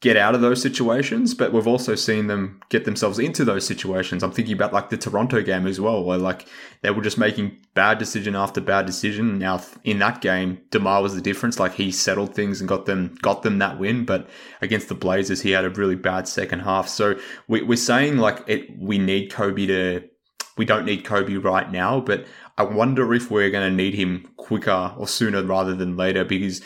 [0.00, 4.22] get out of those situations, but we've also seen them get themselves into those situations.
[4.22, 6.46] I'm thinking about like the Toronto game as well, where like
[6.82, 9.38] they were just making bad decision after bad decision.
[9.38, 11.58] Now in that game, Demar was the difference.
[11.58, 14.04] Like he settled things and got them got them that win.
[14.04, 14.28] But
[14.62, 16.88] against the Blazers, he had a really bad second half.
[16.88, 20.08] So we, we're saying like it, we need Coby to.
[20.56, 24.28] We don't need Coby right now, but I wonder if we're going to need him
[24.36, 26.60] quicker or sooner rather than later because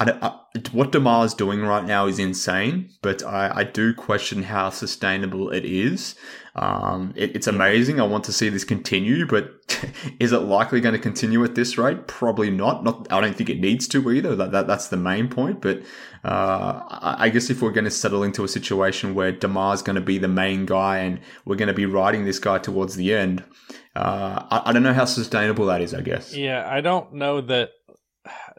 [0.00, 0.38] I, I,
[0.72, 5.50] what Demar is doing right now is insane, but I, I do question how sustainable
[5.50, 6.14] it is.
[6.56, 8.00] Um, it, it's amazing.
[8.00, 9.52] I want to see this continue, but
[10.18, 12.06] is it likely going to continue at this rate?
[12.06, 12.82] Probably not.
[12.82, 13.12] Not.
[13.12, 14.34] I don't think it needs to either.
[14.34, 15.60] That, that that's the main point.
[15.60, 15.82] But
[16.24, 19.82] uh, I, I guess if we're going to settle into a situation where Demar is
[19.82, 22.96] going to be the main guy and we're going to be riding this guy towards
[22.96, 23.44] the end,
[23.94, 25.94] uh, I, I don't know how sustainable that is.
[25.94, 26.34] I guess.
[26.34, 27.70] Yeah, I don't know that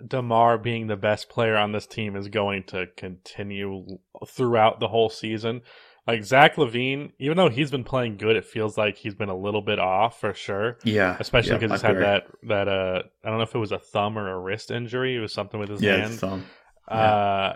[0.08, 3.86] Demar being the best player on this team is going to continue
[4.28, 5.62] throughout the whole season.
[6.08, 9.38] Like Zach LaVine, even though he's been playing good, it feels like he's been a
[9.38, 10.78] little bit off for sure.
[10.84, 13.72] Yeah, especially because yeah, he's had that that uh I don't know if it was
[13.72, 15.16] a thumb or a wrist injury.
[15.16, 16.16] It was something with his yeah, hand.
[16.16, 16.46] Thumb.
[16.90, 16.96] Yeah.
[16.96, 17.56] Uh,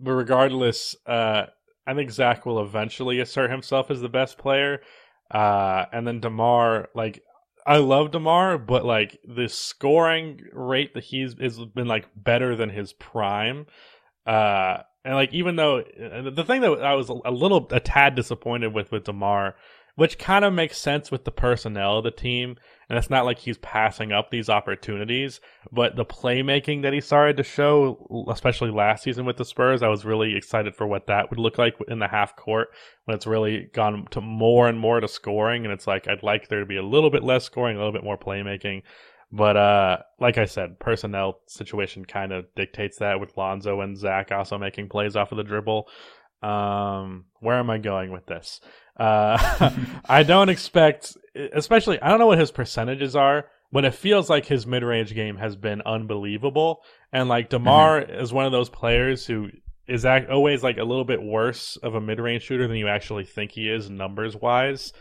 [0.00, 1.44] but regardless, uh,
[1.86, 4.80] I think Zach will eventually assert himself as the best player.
[5.30, 7.22] Uh, and then Demar, like
[7.66, 12.70] I love Demar, but like the scoring rate that he's has been like better than
[12.70, 13.66] his prime.
[14.26, 18.74] Uh, and like even though the thing that I was a little a tad disappointed
[18.74, 19.54] with with Demar
[19.96, 22.56] which kind of makes sense with the personnel of the team.
[22.88, 25.40] And it's not like he's passing up these opportunities,
[25.72, 29.88] but the playmaking that he started to show, especially last season with the Spurs, I
[29.88, 32.68] was really excited for what that would look like in the half court
[33.04, 35.64] when it's really gone to more and more to scoring.
[35.64, 37.92] And it's like, I'd like there to be a little bit less scoring, a little
[37.92, 38.82] bit more playmaking.
[39.32, 44.30] But uh, like I said, personnel situation kind of dictates that with Lonzo and Zach
[44.30, 45.88] also making plays off of the dribble.
[46.44, 48.60] Um, where am I going with this?
[48.98, 49.70] Uh,
[50.08, 54.46] I don't expect, especially, I don't know what his percentages are, but it feels like
[54.46, 56.82] his mid range game has been unbelievable.
[57.12, 58.20] And like DeMar mm-hmm.
[58.20, 59.48] is one of those players who
[59.88, 62.88] is act- always like a little bit worse of a mid range shooter than you
[62.88, 64.92] actually think he is numbers wise.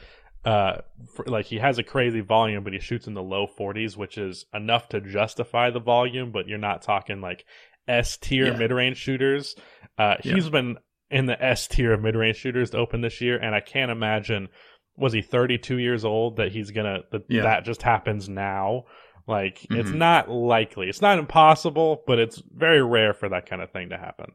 [0.45, 0.82] Uh,
[1.13, 4.17] for, like he has a crazy volume, but he shoots in the low 40s, which
[4.17, 7.45] is enough to justify the volume, but you're not talking like
[7.88, 8.58] S tier yeah.
[8.58, 9.56] mid range shooters.
[9.97, 10.36] Uh, yeah.
[10.36, 10.77] he's been
[11.13, 13.91] in the S tier of mid range shooters to open this year, and I can't
[13.91, 14.49] imagine
[14.97, 17.43] was he 32 years old that he's gonna that, yeah.
[17.43, 18.86] that just happens now.
[19.28, 19.76] Like mm-hmm.
[19.76, 20.89] it's not likely.
[20.89, 24.34] It's not impossible, but it's very rare for that kind of thing to happen.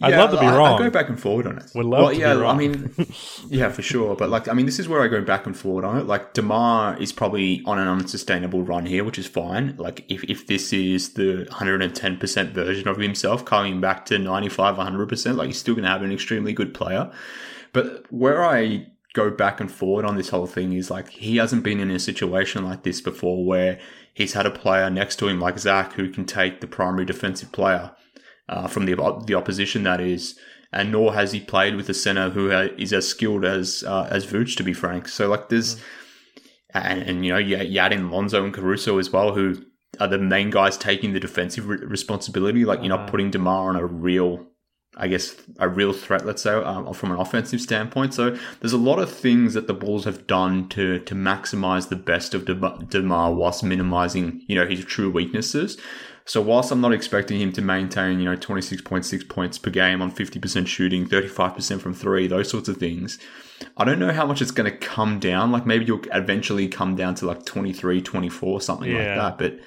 [0.00, 0.80] I'd yeah, love to be I, wrong.
[0.80, 1.70] I go back and forward on it.
[1.74, 2.56] Would love well, to yeah, be wrong.
[2.56, 2.94] I mean,
[3.48, 4.16] yeah, for sure.
[4.16, 6.06] But like, I mean, this is where I go back and forward on it.
[6.06, 9.76] Like, Demar is probably on an unsustainable run here, which is fine.
[9.76, 15.36] Like, if, if this is the 110% version of himself coming back to 95, 100%,
[15.36, 17.12] like, he's still going to have an extremely good player.
[17.72, 21.62] But where I go back and forward on this whole thing is like, he hasn't
[21.62, 23.78] been in a situation like this before where
[24.12, 27.52] he's had a player next to him like Zach who can take the primary defensive
[27.52, 27.92] player
[28.48, 28.94] uh, from the
[29.26, 29.82] the opposition.
[29.84, 30.38] That is,
[30.72, 34.26] and nor has he played with a center who is as skilled as uh, as
[34.26, 35.08] Vooch, to be frank.
[35.08, 35.80] So like there's, mm.
[36.74, 39.64] and, and you know you, you add in Lonzo and Caruso as well, who
[40.00, 42.64] are the main guys taking the defensive re- responsibility.
[42.64, 43.10] Like you're not uh-huh.
[43.10, 44.46] putting Demar on a real.
[44.96, 48.14] I guess a real threat, let's say, um, from an offensive standpoint.
[48.14, 51.96] So there's a lot of things that the Bulls have done to to maximize the
[51.96, 52.44] best of
[52.90, 55.78] Demar whilst minimizing, you know, his true weaknesses.
[56.26, 60.10] So whilst I'm not expecting him to maintain, you know, 26.6 points per game on
[60.10, 63.18] 50% shooting, 35% from three, those sorts of things,
[63.76, 65.52] I don't know how much it's going to come down.
[65.52, 68.96] Like maybe you'll eventually come down to like 23, 24, something yeah.
[68.96, 69.38] like that.
[69.38, 69.60] But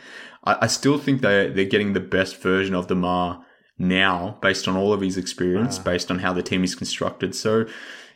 [0.45, 3.45] I, I, still think they they're getting the best version of Demar
[3.77, 7.35] now based on all of his experience, based on how the team is constructed.
[7.35, 7.65] So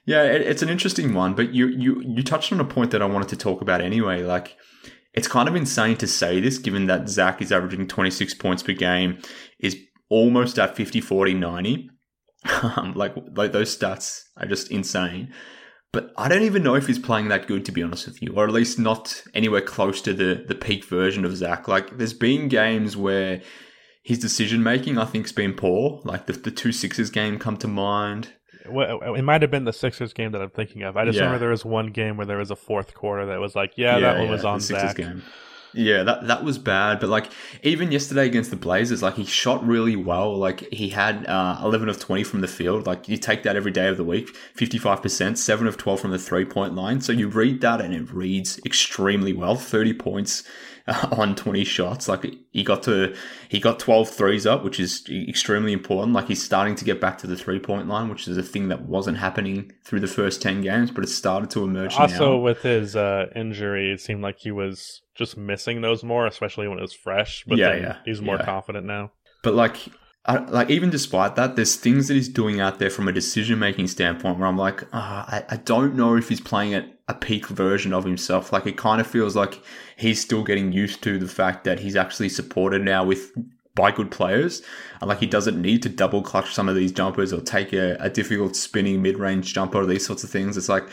[0.05, 1.35] yeah, it, it's an interesting one.
[1.35, 4.23] But you you you touched on a point that I wanted to talk about anyway.
[4.23, 4.57] Like
[5.13, 8.73] it's kind of insane to say this given that Zach is averaging 26 points per
[8.73, 9.19] game,
[9.59, 9.77] is
[10.09, 11.89] almost at 50, 40, 90.
[12.75, 15.31] Um, like, like those stats are just insane.
[15.93, 18.33] But I don't even know if he's playing that good, to be honest with you,
[18.35, 21.67] or at least not anywhere close to the, the peak version of Zach.
[21.67, 23.43] Like, there's been games where
[24.03, 26.01] his decision making, I think, has been poor.
[26.03, 28.33] Like the, the two Sixers game come to mind
[28.65, 30.97] it might have been the Sixers game that I'm thinking of.
[30.97, 31.23] I just yeah.
[31.23, 33.95] remember there was one game where there was a fourth quarter that was like, yeah,
[33.95, 34.95] yeah that one yeah, was on Zach.
[34.95, 35.23] Game.
[35.73, 36.99] Yeah, that that was bad.
[36.99, 37.31] But like
[37.63, 40.35] even yesterday against the Blazers, like he shot really well.
[40.35, 42.85] Like he had uh, eleven of twenty from the field.
[42.85, 46.01] Like you take that every day of the week, fifty five percent, seven of twelve
[46.01, 46.99] from the three point line.
[46.99, 49.55] So you read that and it reads extremely well.
[49.55, 50.43] Thirty points
[50.87, 52.07] uh, on 20 shots.
[52.07, 53.15] Like he got to,
[53.49, 56.13] he got 12 threes up, which is extremely important.
[56.13, 58.67] Like he's starting to get back to the three point line, which is a thing
[58.69, 62.37] that wasn't happening through the first 10 games, but it started to emerge Also, now.
[62.37, 66.77] with his uh, injury, it seemed like he was just missing those more, especially when
[66.77, 67.43] it was fresh.
[67.47, 68.45] But Yeah, then yeah, he's more yeah.
[68.45, 69.11] confident now.
[69.43, 69.77] But like,
[70.25, 73.57] I, like even despite that, there's things that he's doing out there from a decision
[73.57, 77.15] making standpoint where I'm like, ah, I, I don't know if he's playing at a
[77.15, 78.53] peak version of himself.
[78.53, 79.59] Like it kind of feels like
[79.97, 83.31] he's still getting used to the fact that he's actually supported now with
[83.73, 84.61] by good players.
[84.99, 87.97] And like he doesn't need to double clutch some of these jumpers or take a,
[87.99, 90.55] a difficult spinning mid range jumper or these sorts of things.
[90.55, 90.87] It's like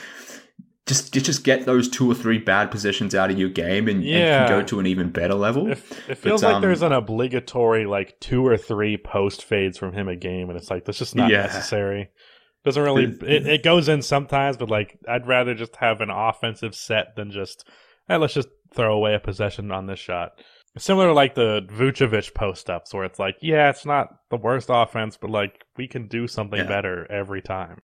[0.88, 4.40] just just get those two or three bad possessions out of your game and, Yeah.
[4.42, 5.70] and can go to an even better level.
[5.70, 9.79] It, it feels But, like um, there's an obligatory like two or three post fades
[9.79, 11.42] from him a game, and it's like that's just not Yeah.
[11.42, 12.11] necessary.
[12.64, 13.05] Doesn't really.
[13.05, 17.31] It, it goes in sometimes, but like I'd rather just have an offensive set than
[17.31, 17.64] just
[18.09, 20.31] hey, let's just throw away a possession on this shot.
[20.77, 24.68] Similar to like the Vucevic post ups, where it's like, yeah, it's not the worst
[24.70, 26.66] offense, but like we can do something Yeah.
[26.68, 27.79] better every time.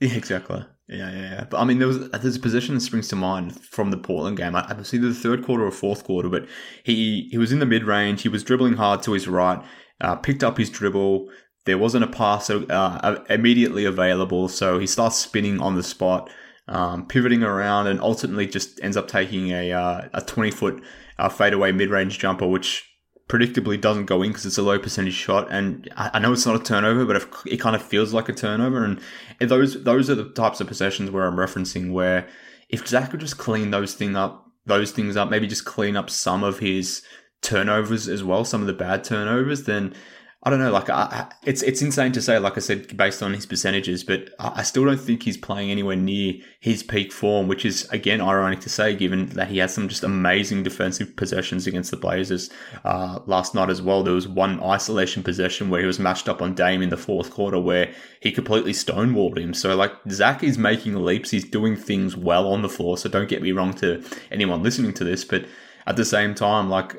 [0.00, 0.64] Yeah, exactly.
[0.90, 1.44] Yeah, yeah, yeah.
[1.48, 4.36] But I mean, there was there's a position that springs to mind from the Portland
[4.36, 4.56] game.
[4.56, 6.48] I, it was either the third quarter or fourth quarter, but
[6.82, 8.22] he he was in the mid range.
[8.22, 9.62] He was dribbling hard to his right,
[10.00, 11.28] uh, picked up his dribble.
[11.64, 16.28] There wasn't a pass uh, immediately available, so he starts spinning on the spot,
[16.66, 20.82] um, pivoting around, and ultimately just ends up taking a uh, a twenty foot
[21.20, 22.89] uh, fadeaway mid range jumper, which
[23.30, 25.46] predictably doesn't go in because it's a low percentage shot.
[25.50, 28.28] And I, I know it's not a turnover, but it, it kind of feels like
[28.28, 28.84] a turnover.
[28.84, 29.00] And
[29.38, 32.28] those those are the types of possessions where I'm referencing where
[32.68, 36.10] if Zach could just clean those thing up, those things up, maybe just clean up
[36.10, 37.02] some of his
[37.40, 39.94] turnovers as well, some of the bad turnovers, then
[40.42, 40.72] I don't know.
[40.72, 44.30] Like, I, it's it's insane to say, like I said, based on his percentages, but
[44.38, 48.22] I, I still don't think he's playing anywhere near his peak form, which is again
[48.22, 52.48] ironic to say, given that he had some just amazing defensive possessions against the Blazers
[52.86, 54.02] uh, last night as well.
[54.02, 57.30] There was one isolation possession where he was matched up on Dame in the fourth
[57.30, 59.52] quarter, where he completely stonewalled him.
[59.52, 61.30] So, like, Zach is making leaps.
[61.30, 62.96] He's doing things well on the floor.
[62.96, 65.44] So, don't get me wrong to anyone listening to this, but
[65.86, 66.94] at the same time, like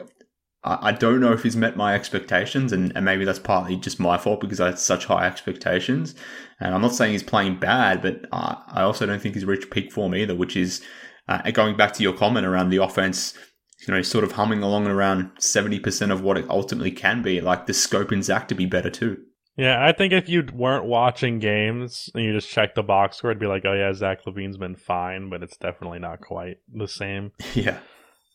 [0.63, 4.17] I don't know if he's met my expectations, and, and maybe that's partly just my
[4.17, 6.13] fault because I had such high expectations.
[6.59, 9.71] And I'm not saying he's playing bad, but uh, I also don't think he's reached
[9.71, 10.83] peak form either, which is
[11.27, 13.33] uh, going back to your comment around the offense,
[13.87, 17.41] you know, sort of humming along at around 70% of what it ultimately can be.
[17.41, 19.17] Like the scope in Zach to be better too.
[19.57, 23.31] Yeah, I think if you weren't watching games and you just checked the box score,
[23.31, 26.87] it'd be like, oh yeah, Zach LaVine's been fine, but it's definitely not quite the
[26.87, 27.31] same.
[27.55, 27.79] Yeah.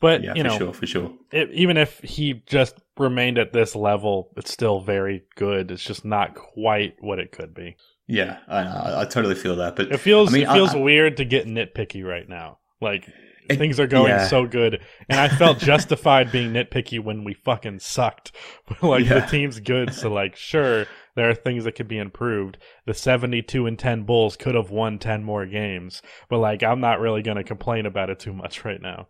[0.00, 1.12] But Yeah, you for know, sure, for sure.
[1.32, 5.70] it, even if he just remained at this level, it's still very good.
[5.70, 7.76] It's just not quite what it could be.
[8.06, 9.74] Yeah, I, I, totally feel that.
[9.74, 12.58] But It feels I mean, it feels I- weird to get nitpicky right now.
[12.80, 13.08] Like
[13.48, 14.26] It- things are going yeah.
[14.28, 18.32] so good, and I felt justified being nitpicky when we fucking sucked.
[18.82, 22.58] like the team's good, so like sure there are things that could be improved.
[22.84, 27.00] The seventy-two and ten Bulls could have won ten more games, but like I'm not
[27.00, 29.08] really going to complain about it too much right now.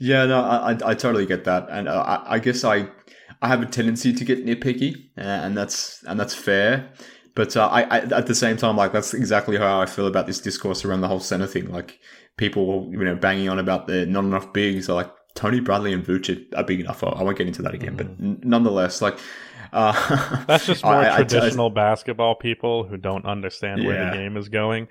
[0.00, 2.88] Yeah, no, I, I, I totally get that, and uh, I, I guess I,
[3.42, 6.90] I have a tendency to get nitpicky, uh, and that's and that's fair.
[7.34, 10.26] But uh, I, I, at the same time, like that's exactly how I feel about
[10.26, 11.70] this discourse around the whole center thing.
[11.70, 11.98] Like
[12.38, 14.88] people, you know, banging on about the not enough bigs.
[14.88, 17.04] Are like Tony Bradley and Vucic are big enough.
[17.04, 19.18] I won't get into that again, but n- nonetheless, like
[19.72, 19.92] uh,
[20.48, 24.10] That's just more I- I- I- traditional basketball people who don't understand where Yeah.
[24.10, 24.88] the game is going.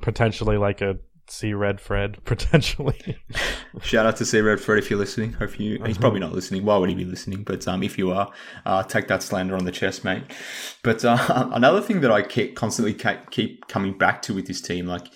[0.00, 0.96] Potentially like a
[1.30, 3.18] C Red Fred, potentially.
[3.82, 5.34] Shout out to C Red Fred if you're listening.
[5.34, 5.82] Hope you.
[5.84, 6.64] He's probably not listening.
[6.64, 7.44] Why would he be listening?
[7.44, 8.32] But um, if you are,
[8.66, 10.24] uh, take that slander on the chest, mate.
[10.82, 12.94] But uh, another thing that I keep constantly
[13.30, 15.06] keep coming back to with this team, like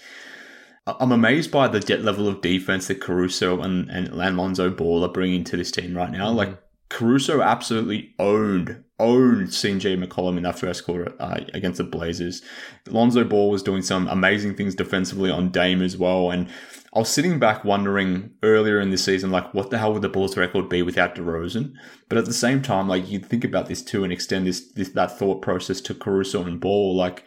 [0.87, 5.13] I'm amazed by the jet level of defense that Caruso and and Lonzo Ball are
[5.13, 6.31] bringing to this team right now.
[6.31, 6.57] Like
[6.91, 12.43] Caruso absolutely owned owned CJ McCollum in that first quarter uh, against the Blazers.
[12.87, 16.49] Lonzo Ball was doing some amazing things defensively on Dame as well, and
[16.95, 20.09] I was sitting back wondering earlier in the season, like, what the hell would the
[20.09, 21.73] Bulls record be without DeRozan?
[22.09, 24.91] But at the same time, like, you think about this too and extend this, this
[24.91, 26.97] that thought process to Caruso and Ball.
[26.97, 27.25] Like,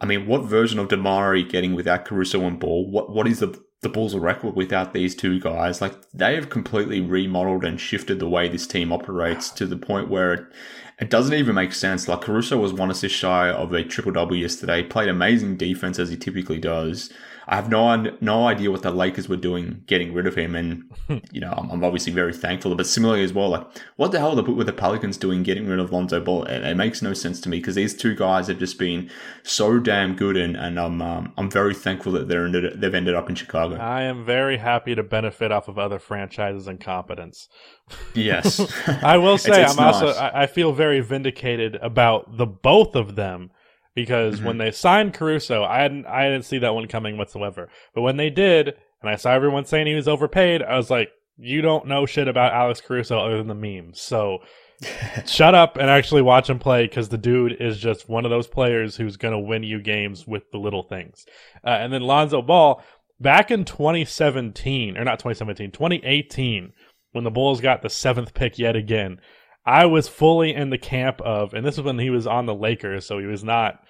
[0.00, 2.90] I mean, what version of Damari getting without Caruso and Ball?
[2.90, 5.80] What what is the the Bulls' are record without these two guys?
[5.80, 10.08] Like, they have completely remodeled and shifted the way this team operates to the point
[10.08, 10.46] where it,
[10.98, 12.08] it doesn't even make sense.
[12.08, 14.82] Like, Caruso was one assist shy of a triple double yesterday.
[14.82, 17.12] Played amazing defense as he typically does.
[17.48, 20.90] I have no no idea what the Lakers were doing getting rid of him, and
[21.32, 22.74] you know I'm, I'm, obviously very thankful.
[22.74, 25.92] But similarly as well, like what the hell were the Pelicans doing getting rid of
[25.92, 26.44] Lonzo Ball?
[26.44, 29.10] It, it makes no sense to me because these two guys have just been
[29.44, 33.14] so damn good, and, and I'm um, I'm very thankful that they're ended, they've ended
[33.14, 33.76] up in Chicago.
[33.76, 37.48] I am very happy to benefit off of other franchises' incompetence.
[38.12, 38.60] Yes,
[39.02, 40.02] I will say it's, it's I'm nice.
[40.02, 43.50] also I, I feel very vindicated about the both of them
[43.96, 44.46] because mm-hmm.
[44.46, 47.68] when they signed Caruso, I hadn't I didn't see that one coming whatsoever.
[47.92, 51.08] But when they did, and I saw everyone saying he was overpaid, I was like,
[51.36, 54.00] you don't know shit about Alex Caruso other than the memes.
[54.00, 54.38] So
[55.26, 58.46] shut up and actually watch him play because the dude is just one of those
[58.46, 61.24] players who's going to win you games with the little things.
[61.64, 62.82] Uh, and then Lonzo Ball,
[63.18, 66.72] back in 2017, or not 2017, 2018,
[67.12, 69.20] when the Bulls got the seventh pick yet again,
[69.66, 72.54] I was fully in the camp of, and this is when he was on the
[72.54, 73.80] Lakers, so he was not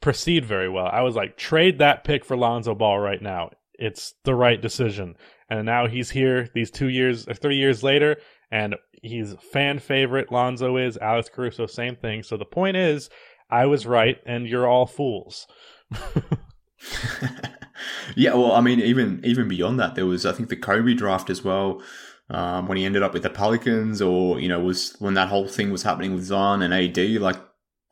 [0.00, 0.86] proceed very well.
[0.86, 3.50] I was like, trade that pick for Lonzo Ball right now.
[3.74, 5.14] It's the right decision.
[5.48, 8.16] And now he's here these two years, or three years later,
[8.50, 10.32] and he's fan favorite.
[10.32, 12.22] Lonzo is Alex Caruso, same thing.
[12.22, 13.08] So the point is,
[13.50, 15.46] I was right, and you're all fools.
[18.16, 21.30] yeah, well, I mean, even even beyond that, there was I think the Coby draft
[21.30, 21.82] as well
[22.30, 25.48] um, when he ended up with the Pelicans, or you know, was when that whole
[25.48, 27.20] thing was happening with Zion and AD.
[27.20, 27.36] Like,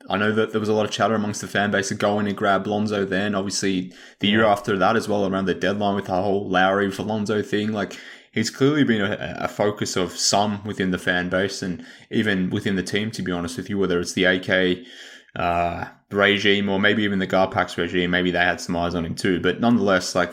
[0.09, 2.19] I know that there was a lot of chatter amongst the fan base to go
[2.19, 3.05] in and grab Lonzo.
[3.05, 6.91] Then, obviously, the year after that as well, around the deadline with the whole Lowry
[6.91, 7.99] for Lonzo thing, like.
[8.35, 12.77] He's clearly been a, a focus of some within the fan base and even within
[12.77, 14.87] the team, to be honest with you, whether it's the AK
[15.37, 19.15] uh, regime or maybe even the Garpax regime, maybe they had some eyes on him
[19.15, 19.41] too.
[19.41, 20.33] But nonetheless, like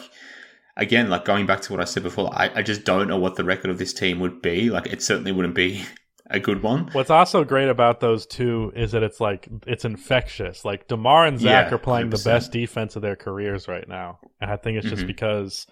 [0.80, 3.36] again, like going back to what I said before, I, I just don't know what
[3.36, 4.70] the record of this team would be.
[4.70, 5.84] Like it certainly wouldn't be
[6.30, 6.90] a good one.
[6.94, 10.66] What's also great about those two is that it's like it's infectious.
[10.66, 12.12] Like Demar and Zach yeah, are playing 100%.
[12.12, 15.08] the best defense of their careers right now, and I think it's just mm-hmm.
[15.08, 15.68] because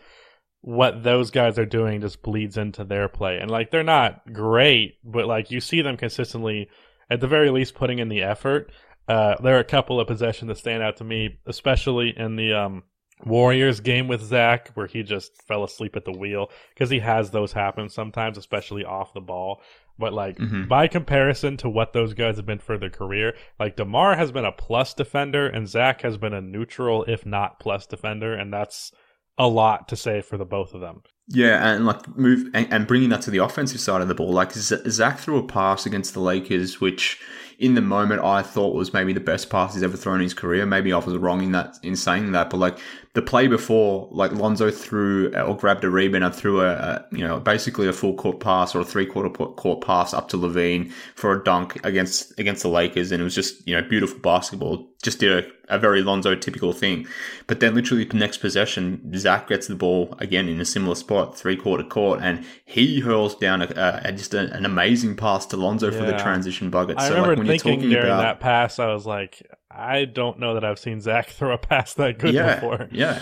[0.62, 3.38] what those guys are doing just bleeds into their play.
[3.38, 6.70] And like they're not great, but like you see them consistently,
[7.10, 8.72] at the very least, putting in the effort.
[9.08, 12.52] Uh, there are a couple of possessions that stand out to me, especially in the
[12.54, 12.84] um,
[13.25, 17.32] Warriors game with Zach where he just fell asleep at the wheel because he has
[17.32, 19.62] those happen sometimes, especially off the ball.
[19.99, 20.65] But like mm-hmm.
[20.65, 24.45] by comparison to what those guys have been for their career, like Demar has been
[24.45, 28.91] a plus defender and Zach has been a neutral, if not plus defender, and that's
[29.38, 31.01] a lot to say for the both of them.
[31.30, 34.32] Yeah, and like move and, and bringing that to the offensive side of the ball,
[34.32, 37.19] like Zach threw a pass against the Lakers, which
[37.60, 40.34] in the moment I thought was maybe the best pass he's ever thrown in his
[40.34, 40.65] career.
[40.65, 42.78] Maybe I was wrong in that in saying that, but like
[43.13, 47.28] the play before, like Lonzo threw or grabbed a rebound and threw a, a you
[47.28, 50.91] know basically a full court pass or a three quarter court pass up to LaVine
[51.15, 54.88] for a dunk against against the Lakers, and it was just you know beautiful basketball.
[55.02, 57.08] Just did a a very Lonzo typical thing.
[57.46, 61.38] But then literally the next possession, Zach gets the ball again in a similar spot,
[61.38, 65.91] three quarter court, and he hurls down a, a just an amazing pass to Lonzo
[65.91, 65.98] yeah.
[65.98, 66.98] for the transition bucket.
[66.98, 70.53] I so like when thinking during about, that pass, I was like, I don't know
[70.55, 72.88] that I've seen Zach throw a pass that good yeah, before.
[72.91, 73.21] Yeah.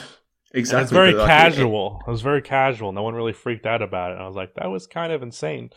[0.53, 0.83] Exactly.
[0.83, 1.99] it's very like, casual.
[2.01, 2.93] It, it, was very casual.
[2.93, 4.13] No one really freaked out about it.
[4.13, 5.71] And I was like, that was kind of insane.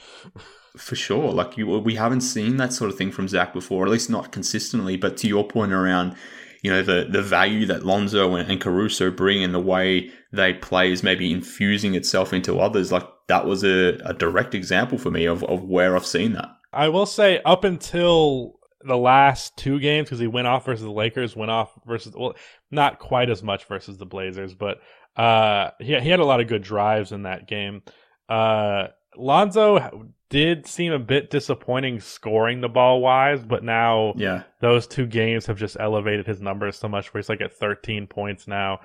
[0.77, 1.33] For sure.
[1.33, 4.31] Like you, we haven't seen that sort of thing from Zach before, at least not
[4.31, 4.97] consistently.
[4.97, 6.15] But to your point around
[6.63, 10.55] you know, the, the value that Lonzo and, and Caruso bring and the way they
[10.55, 12.91] play is maybe infusing itself into others.
[12.91, 16.49] Like that was a, a direct example for me of, of where I've seen that.
[16.73, 20.91] I will say up until the last two games, because he went off versus the
[20.91, 22.35] Lakers, went off versus, well,
[22.71, 24.81] not quite as much versus the Blazers, but
[25.17, 27.83] uh, he, he had a lot of good drives in that game.
[28.29, 34.43] Uh, Lonzo did seem a bit disappointing scoring the ball wise, but now yeah.
[34.61, 38.07] those two games have just elevated his numbers so much where he's like at 13
[38.07, 38.81] points now,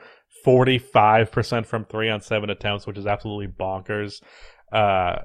[0.45, 4.21] 45% from three on seven attempts, which is absolutely bonkers.
[4.71, 5.23] Uh,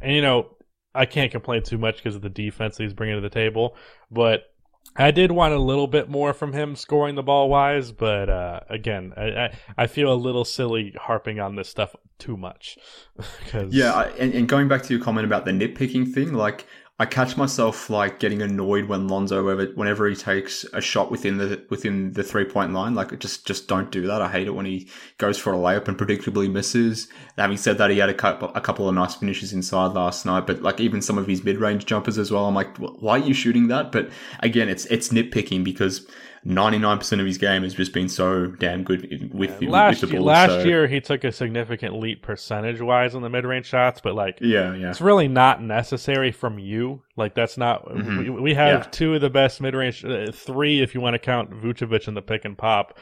[0.00, 0.56] and you know,
[0.94, 3.76] I can't complain too much because of the defense he's bringing to the table,
[4.10, 4.50] but
[4.96, 8.60] I did want a little bit more from him scoring the ball wise, but uh,
[8.68, 12.76] again, I, I, I feel a little silly harping on this stuff too much.
[13.68, 16.66] yeah, and, and going back to your comment about the nitpicking thing, like
[17.00, 21.38] I catch myself like getting annoyed when Lonzo ever, whenever he takes a shot within
[21.38, 22.94] the within the three point line.
[22.94, 24.20] Like just just don't do that.
[24.20, 24.86] I hate it when he
[25.16, 27.08] goes for a layup and predictably misses.
[27.38, 30.46] having said that, he had a couple a couple of nice finishes inside last night.
[30.46, 32.44] But like even some of his mid range jumpers as well.
[32.44, 33.92] I'm like, why are you shooting that?
[33.92, 34.10] But
[34.40, 36.06] again, it's it's nitpicking because
[36.46, 40.16] 99% of his game has just been so damn good with, yeah, last, with the
[40.16, 40.26] ball.
[40.26, 40.62] Last so.
[40.62, 44.38] year, he took a significant leap percentage wise on the mid range shots, but like,
[44.40, 47.02] yeah, yeah, it's really not necessary from you.
[47.16, 48.18] Like, that's not, mm-hmm.
[48.18, 48.90] we, we, have yeah.
[48.90, 52.14] two of the best mid range, uh, three if you want to count Vucevic in
[52.14, 52.98] the pick and pop.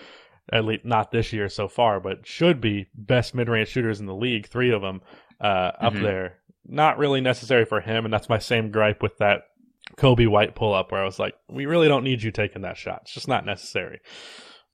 [0.53, 4.07] at least not this year so far, but should be best mid range shooters in
[4.07, 4.47] the league.
[4.47, 5.03] Three of them
[5.41, 6.03] uh, up Mhm.
[6.03, 6.39] there.
[6.66, 9.43] Not really necessary for him, and that's my same gripe with that
[9.99, 12.76] Coby White pull up, where I was like, we really don't need you taking that
[12.76, 13.01] shot.
[13.03, 14.01] It's just not necessary.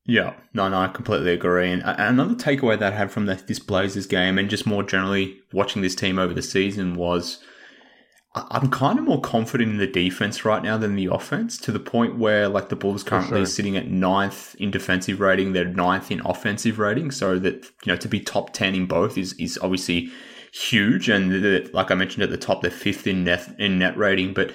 [0.06, 1.72] Yeah, no, no, I completely agree.
[1.72, 5.38] And uh, another takeaway that I had from this Blazers game, and just more generally
[5.52, 7.42] watching this team over the season, was
[8.34, 11.56] I'm kind of more confident in the defense right now than the offense.
[11.58, 13.46] To the point where, like, the Bulls currently sure.
[13.46, 17.10] sitting at ninth in defensive rating, they're ninth in offensive rating.
[17.10, 20.10] So that you know to be top ten in both is is obviously
[20.52, 21.08] huge.
[21.08, 24.52] And like I mentioned at the top, they're fifth in net in net rating, but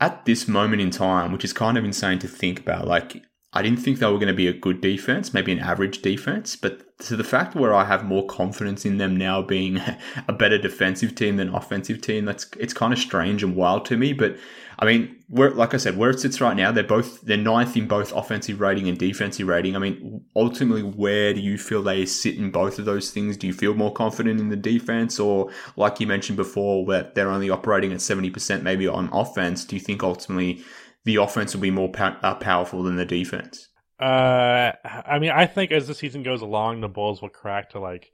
[0.00, 3.22] at this moment in time, which is kind of insane to think about, like
[3.52, 6.54] I didn't think they were going to be a good defense, maybe an average defense,
[6.54, 9.80] but to the fact where I have more confidence in them now being
[10.28, 13.96] a better defensive team than offensive team, that's it's kind of strange and wild to
[13.96, 14.12] me.
[14.12, 14.36] But
[14.78, 17.76] I mean, where like I said, where it sits right now, they're both they're ninth
[17.76, 19.76] in both offensive rating and defensive rating.
[19.76, 23.36] I mean, ultimately, where do you feel they sit in both of those things?
[23.36, 27.30] Do you feel more confident in the defense, or like you mentioned before, that they're
[27.30, 29.64] only operating at seventy percent maybe on offense?
[29.64, 30.64] Do you think ultimately
[31.04, 33.68] the offense will be more pow- uh, powerful than the defense?
[34.00, 37.80] Uh, I mean, I think as the season goes along, the Bulls will crack to
[37.80, 38.12] like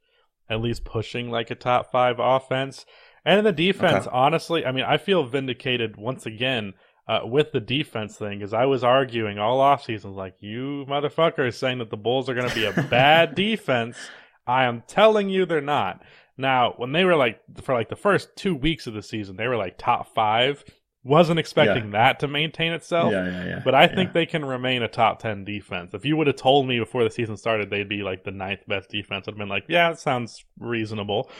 [0.48, 2.86] at least pushing like a top five offense.
[3.24, 4.06] And in the defense, Okay.
[4.06, 6.74] honestly, I mean, I feel vindicated once again
[7.06, 11.78] uh, with the defense thing is I was arguing all offseason, like, you motherfuckers saying
[11.78, 13.96] that the Bulls are going to be a bad defense.
[14.46, 16.02] I am telling you they're not.
[16.36, 19.48] Now, when they were like, for like the first two weeks of the season, they
[19.48, 20.64] were like top five.
[21.06, 23.12] Wasn't expecting that to maintain itself.
[23.12, 23.60] yeah, yeah, yeah.
[23.62, 23.94] But I yeah.
[23.94, 25.92] think they can remain a top 10 defense.
[25.92, 28.60] If you would have told me before the season started they'd be like the ninth
[28.66, 31.30] best defense, I'd have been like, yeah, that sounds reasonable.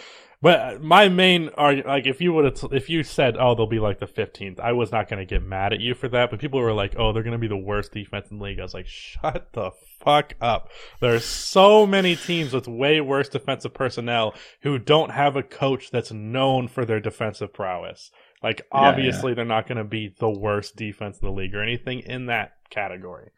[0.45, 3.79] But my main argument, like if you would have, if you said, oh, they'll be
[3.79, 6.31] like the 15th, I was not going to get mad at you for that.
[6.31, 8.61] But people were like, oh, they're going to be the worst defense in the league.
[8.61, 9.71] I was like, shut the
[10.05, 10.69] fuck up.
[11.01, 16.13] There's so many teams with way worse defensive personnel who don't have a coach that's
[16.13, 18.11] known for their defensive prowess.
[18.43, 21.63] Like Yeah, obviously they're not going to be the worst defense in the league or
[21.63, 23.31] anything in that category.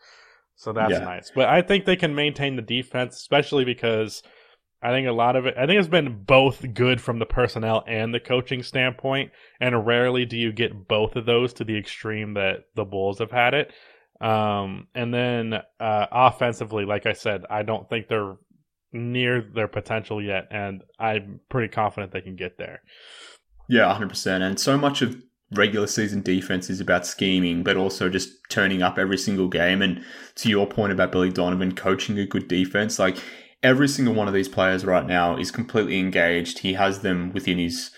[0.57, 1.05] So that's Yeah.
[1.05, 1.31] nice.
[1.33, 4.25] But I think they can maintain the defense, especially because
[4.83, 7.83] I think a lot of it, I think it's been both good from the personnel
[7.87, 9.33] and the coaching standpoint.
[9.61, 13.31] And rarely do you get both of those to the extreme that the Bulls have
[13.31, 13.73] had it.
[14.21, 18.37] Um, and then uh, offensively, like I said, I don't think they're
[18.93, 20.49] near their potential yet.
[20.51, 22.81] And I'm pretty confident they can get there.
[23.69, 24.43] Yeah, 100%.
[24.43, 25.17] And so much of
[25.53, 29.81] regular season defense is about scheming, but also just turning up every single game.
[29.81, 30.05] And
[30.37, 33.17] to your point about Billy Donovan coaching a good defense, like
[33.63, 36.61] every single one of these players right now is completely engaged.
[36.61, 37.91] He has them within his.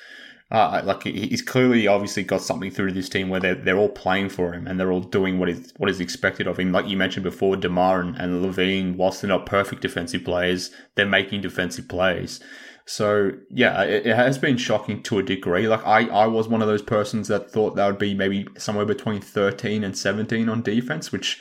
[0.50, 4.30] Uh, like he's clearly obviously got something through this team where they're, they're all playing
[4.30, 6.72] for him and they're all doing what is what is expected of him.
[6.72, 11.04] Like you mentioned before, Demar and, and LaVine, whilst they're not perfect defensive players, they're
[11.04, 12.40] making defensive plays.
[12.86, 15.68] So yeah, it, it has been shocking to a degree.
[15.68, 18.86] Like I, I was one of those persons that thought that would be maybe somewhere
[18.86, 21.38] between thirteen and seventeen on defense, which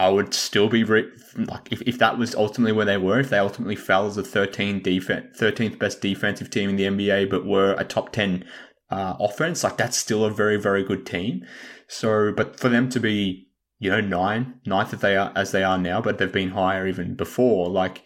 [0.00, 3.28] I would still be re- like if, if that was ultimately where they were, if
[3.28, 7.44] they ultimately fell as a 13 defense, 13th best defensive team in the NBA, but
[7.44, 8.42] were a top 10
[8.90, 11.44] uh, offense, like that's still a very very good team.
[11.86, 13.48] So, but for them to be
[13.78, 16.88] you know nine, ninth that they are as they are now, but they've been higher
[16.88, 18.02] even before, like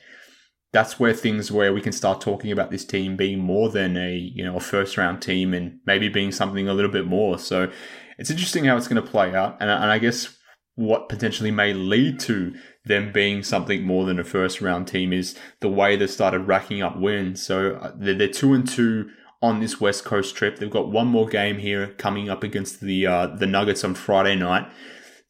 [0.72, 4.16] that's where things where we can start talking about this team being more than a
[4.16, 7.38] you know a first round team and maybe being something a little bit more.
[7.38, 7.70] So
[8.18, 10.36] it's interesting how it's going to play out, and, and I guess
[10.76, 12.54] what potentially may lead to
[12.84, 16.82] them being something more than a first round team is the way they've started racking
[16.82, 17.42] up wins.
[17.42, 19.10] So uh, they're, they're two and two
[19.40, 20.58] on this West Coast trip.
[20.58, 24.36] They've got one more game here coming up against the uh, the Nuggets on Friday
[24.36, 24.66] night.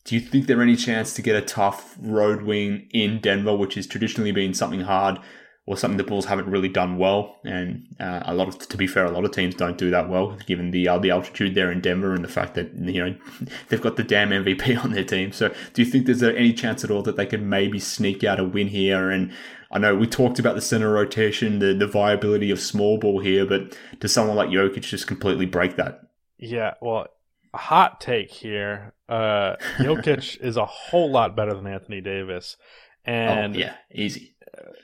[0.05, 3.74] Do you think there any chance to get a tough road win in Denver, which
[3.74, 5.18] has traditionally been something hard
[5.67, 7.37] or something the Bulls haven't really done well?
[7.45, 10.09] And uh, a lot of, to be fair, a lot of teams don't do that
[10.09, 13.17] well, given the uh, the altitude there in Denver and the fact that you know
[13.69, 15.33] they've got the damn MVP on their team.
[15.33, 18.41] So, do you think there's any chance at all that they could maybe sneak out
[18.41, 19.11] a win here?
[19.11, 19.33] And
[19.71, 23.47] I know we talked about the center rotation, the the viability of small ball here,
[23.47, 26.01] but does someone like Jokic just completely break that?
[26.39, 27.09] Yeah, well,
[27.55, 28.93] a hot take here.
[29.09, 32.57] Uh, Jokic is a whole lot better than Anthony Davis,
[33.05, 34.34] and oh, yeah, easy.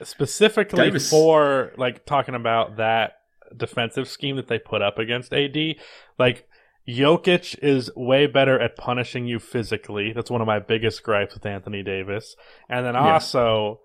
[0.02, 3.12] specifically Davis- for like talking about that
[3.56, 5.76] defensive scheme that they put up against AD,
[6.18, 6.46] like
[6.88, 10.12] Jokic is way better at punishing you physically.
[10.12, 12.36] That's one of my biggest gripes with Anthony Davis.
[12.68, 13.12] And then Yeah.
[13.14, 13.80] also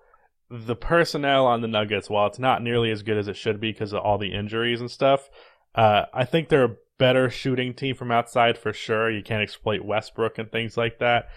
[0.49, 3.71] the personnel on the Nuggets, while it's not nearly as good as it should be
[3.71, 5.29] because of all the injuries and stuff,
[5.73, 9.09] uh, I think they're a better shooting team from outside for sure.
[9.09, 11.29] You can't exploit Westbrook and things like that.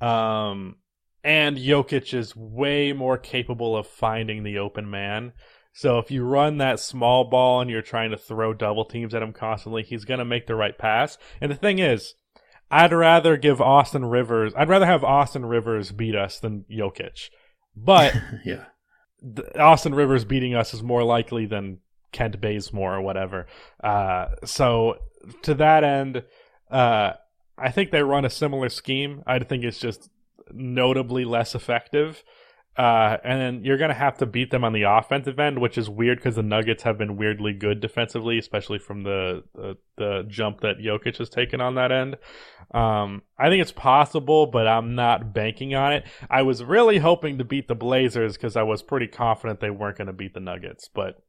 [0.00, 0.76] Um,
[1.24, 5.32] and Jokic is way more capable of finding the open man.
[5.72, 9.22] So if you run that small ball and you're trying to throw double teams at
[9.22, 11.18] him constantly, he's going to make the right pass.
[11.40, 12.14] And the thing is,
[12.70, 17.30] I'd rather give Austin Rivers, I'd rather have Austin Rivers beat us than Jokic.
[17.74, 18.14] But
[18.44, 18.66] yeah.
[19.58, 21.78] Austin Rivers beating us is more likely than
[22.12, 23.46] Kent Bazemore or whatever.
[23.82, 24.98] Uh, so
[25.42, 26.22] to that end,
[26.70, 27.14] uh,
[27.56, 29.22] I think they run a similar scheme.
[29.26, 30.10] I think it's just
[30.52, 32.22] notably less effective.
[32.76, 35.78] Uh, and then you're going to have to beat them on the offensive end, which
[35.78, 40.24] is weird because the Nuggets have been weirdly good defensively, especially from the, the, the
[40.28, 42.16] jump that Jokic has taken on that end.
[42.72, 46.04] Um, I think it's possible, but I'm not banking on it.
[46.28, 49.98] I was really hoping to beat the Blazers because I was pretty confident they weren't
[49.98, 51.22] going to beat the Nuggets, but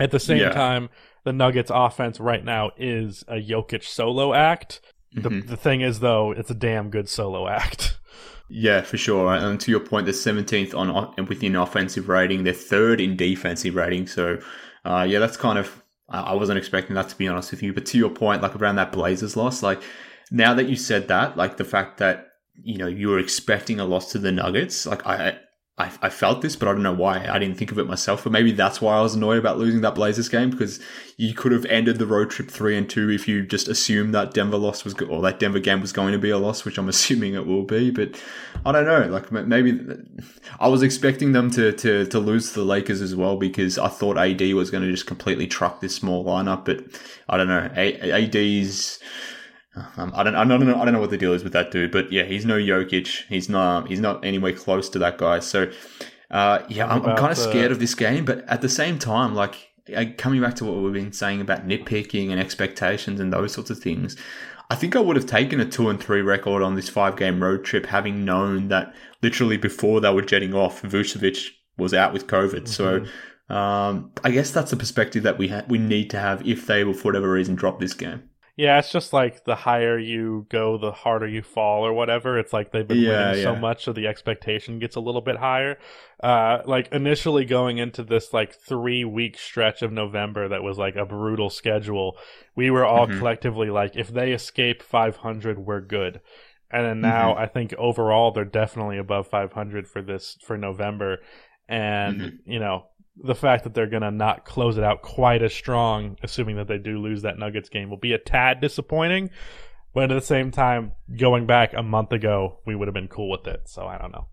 [0.00, 0.50] at the same Yeah.
[0.50, 0.88] time,
[1.22, 4.80] the Nuggets offense right now is a Jokic solo act.
[5.12, 5.46] The, Mhm.
[5.46, 8.00] the thing is, though, it's a damn good solo act.
[8.48, 9.34] Yeah, for sure.
[9.34, 12.44] And to your point, they're 17th on within offensive rating.
[12.44, 14.06] They're third in defensive rating.
[14.06, 14.38] So,
[14.84, 15.82] uh, yeah, that's kind of.
[16.10, 17.72] I wasn't expecting that to be honest with you.
[17.72, 19.82] But to your point, like around that Blazers loss, like
[20.30, 22.28] now that you said that, like the fact that
[22.62, 25.38] you know you were expecting a loss to the Nuggets, like I.
[25.76, 27.26] I, I felt this, but I don't know why.
[27.26, 28.22] I didn't think of it myself.
[28.22, 30.78] But maybe that's why I was annoyed about losing that Blazers game because
[31.16, 34.32] you could have ended the road trip three and two if you just assumed that
[34.34, 36.78] Denver loss was go- or that Denver game was going to be a loss, which
[36.78, 37.90] I'm assuming it will be.
[37.90, 38.22] But
[38.64, 39.08] I don't know.
[39.12, 39.80] Like maybe
[40.60, 44.16] I was expecting them to to to lose the Lakers as well because I thought
[44.16, 46.64] AD was going to just completely truck this small lineup.
[46.66, 46.84] But
[47.28, 47.68] I don't know.
[47.74, 49.00] A- AD's
[49.96, 51.70] um, I don't, I don't know, I don't know what the deal is with that
[51.70, 53.24] dude, but yeah, he's no Jokic.
[53.28, 55.40] He's not, he's not anywhere close to that guy.
[55.40, 55.70] So,
[56.30, 58.98] uh, yeah, I'm, I'm kind of the- scared of this game, but at the same
[58.98, 63.32] time, like uh, coming back to what we've been saying about nitpicking and expectations and
[63.32, 64.16] those sorts of things,
[64.70, 67.42] I think I would have taken a two and three record on this five game
[67.42, 72.26] road trip, having known that literally before they were jetting off, Vucevic was out with
[72.26, 72.68] COVID.
[72.68, 73.04] So.
[73.50, 76.82] Um, I guess that's the perspective that we ha- we need to have if they,
[76.82, 78.22] will, for whatever reason, drop this game.
[78.56, 82.38] Yeah, it's just like the higher you go, the harder you fall, or whatever.
[82.38, 85.38] It's like they've been Yeah, winning so much, so the expectation gets a little bit
[85.38, 85.76] higher.
[86.22, 90.94] Uh, like initially going into this like three week stretch of November that was like
[90.94, 92.16] a brutal schedule,
[92.54, 93.08] we were all Mhm.
[93.08, 96.20] collectively like, if they escape 500, we're good.
[96.70, 101.18] And then now I think overall they're definitely above 500 for this for November,
[101.68, 102.38] and Mhm.
[102.44, 102.86] you know
[103.16, 106.68] the fact that they're going to not close it out quite as strong, assuming that
[106.68, 109.30] they do lose that Nuggets game, will be a tad disappointing.
[109.92, 113.30] But at the same time, going back a month ago, we would have been cool
[113.30, 113.62] with it.
[113.66, 114.26] So I don't know.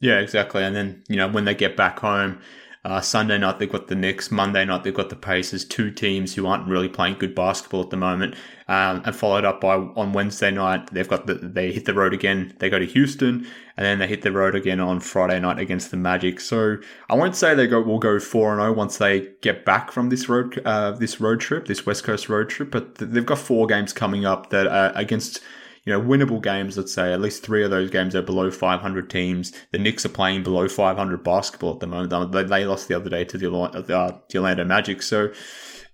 [0.00, 0.62] Yeah, exactly.
[0.62, 2.40] And then, you know, when they get back home,
[2.82, 6.34] uh, Sunday night they've got the Knicks, Monday night they've got the Pacers, two teams
[6.34, 8.34] who aren't really playing good basketball at the moment.
[8.68, 12.14] Um, and followed up by on Wednesday night, they've got the, they hit the road
[12.14, 12.54] again.
[12.58, 15.90] They go to Houston, and then they hit the road again on Friday night against
[15.90, 16.40] the Magic.
[16.40, 16.76] So
[17.10, 20.08] I won't say they go will go four and zero once they get back from
[20.08, 22.70] this road uh, this road trip, this West Coast road trip.
[22.70, 25.40] But th- they've got four games coming up that against
[25.84, 29.08] you know, winnable games, let's say at least three of those games are below 500
[29.08, 29.52] teams.
[29.72, 32.32] The Knicks are playing below 500 basketball at the moment.
[32.32, 33.80] They, they lost the other day to the, uh,
[34.28, 35.02] the Orlando Magic.
[35.02, 35.32] So,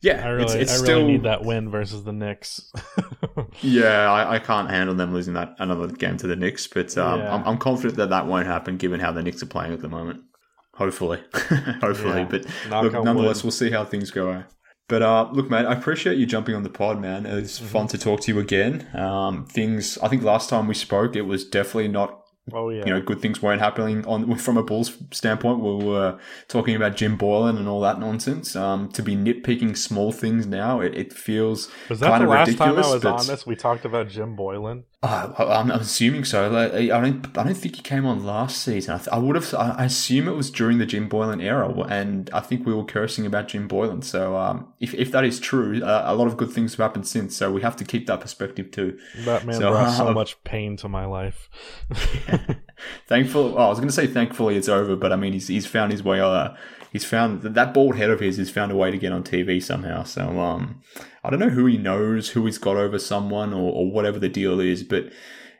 [0.03, 2.70] yeah, I really, it's, it's I still, really need that win versus the Knicks.
[3.62, 7.20] yeah, I, I can't handle them losing that another game to the Knicks, but um,
[7.20, 7.34] Yeah.
[7.34, 9.89] I'm, I'm confident that that won't happen given how the Knicks are playing at the
[9.89, 10.20] moment.
[10.74, 11.22] Hopefully,
[11.80, 12.28] hopefully, Yeah.
[12.30, 12.45] but
[12.82, 13.45] look, nonetheless, wood.
[13.45, 14.45] we'll see how things go.
[14.89, 17.26] But uh, look, mate, I appreciate you jumping on the pod, man.
[17.26, 17.68] It's Mm-hmm.
[17.68, 18.87] fun to talk to you again.
[18.95, 22.22] Um, things, I think last time we spoke, it was definitely not
[22.53, 25.59] oh yeah, you know, good things weren't happening on from a Bulls standpoint.
[25.61, 26.18] We were
[26.49, 28.55] talking about Jim Boylan and all that nonsense.
[28.55, 32.76] Um, to be nitpicking small things now, it, it feels was that the last time
[32.78, 33.45] I was on this?
[33.47, 34.84] We talked about Jim Boylan.
[35.03, 36.49] Uh, I'm, I'm assuming so.
[36.49, 37.26] Like, I don't.
[37.38, 38.94] I don't think he came on last season.
[38.94, 39.55] I, th- I would have.
[39.55, 43.26] I assume it was during the Jim Boylan era, and I think we were cursing
[43.26, 44.01] about Jim Boylan.
[44.03, 47.07] So, um, if if that is true, uh, a lot of good things have happened
[47.07, 47.36] since.
[47.36, 48.99] So we have to keep that perspective too.
[49.26, 51.51] That man So, brought so uh, much pain to my life.
[53.07, 53.55] Thankful.
[53.59, 55.92] Oh, I was going to say thankfully it's over, but I mean he's he's found
[55.92, 56.20] his way.
[56.20, 56.57] Out uh,
[56.97, 59.22] he's found that that bald head of his has found a way to get on
[59.22, 60.03] TV somehow.
[60.03, 60.80] So um,
[61.22, 64.28] I don't know who he knows, who he's got over someone, or, or whatever the
[64.28, 65.12] deal is, but.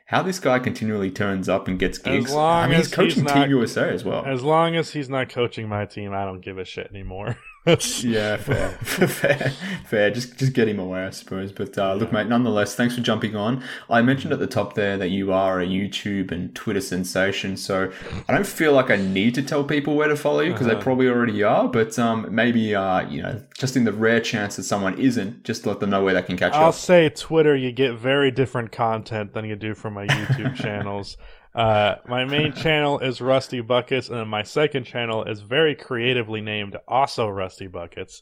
[0.09, 2.33] How this guy continually turns up and gets gigs.
[2.33, 4.23] long I mean, he's as he's coaching not- Team USA as well.
[4.25, 7.35] As long as he's not coaching my team, I don't give a shit anymore.
[8.03, 9.51] Yeah, fair, fair,
[9.85, 10.11] fair.
[10.11, 11.51] Just, just get him away, I suppose.
[11.51, 12.27] But uh, look, mate.
[12.27, 13.63] Nonetheless, thanks for jumping on.
[13.89, 17.91] I mentioned at the top there that you are a YouTube and Twitter sensation, so
[18.27, 20.73] I don't feel like I need to tell people where to follow you because they
[20.73, 20.81] Uh-huh.
[20.81, 21.67] probably already are.
[21.67, 25.65] But um, maybe, uh, you know, just in the rare chance that someone isn't, just
[25.65, 26.59] let them know where they can catch you.
[26.59, 26.75] I'll up.
[26.75, 31.17] say Twitter, you get very different content than you do from my YouTube channels.
[31.57, 36.77] Uh, my main channel is Rusty Buckets, and my second channel is very creatively named
[36.87, 38.21] also Rusty Buckets.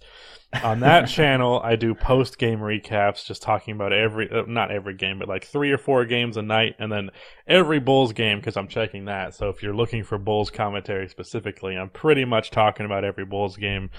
[0.64, 4.94] On that channel, I do post game recaps, just talking about every, uh, not every
[4.94, 7.10] game, but like three or four games a night, and then
[7.46, 9.34] every Bulls game because I'm checking that.
[9.34, 13.58] So if you're looking for Bulls commentary specifically, I'm pretty much talking about every Bulls
[13.58, 13.90] game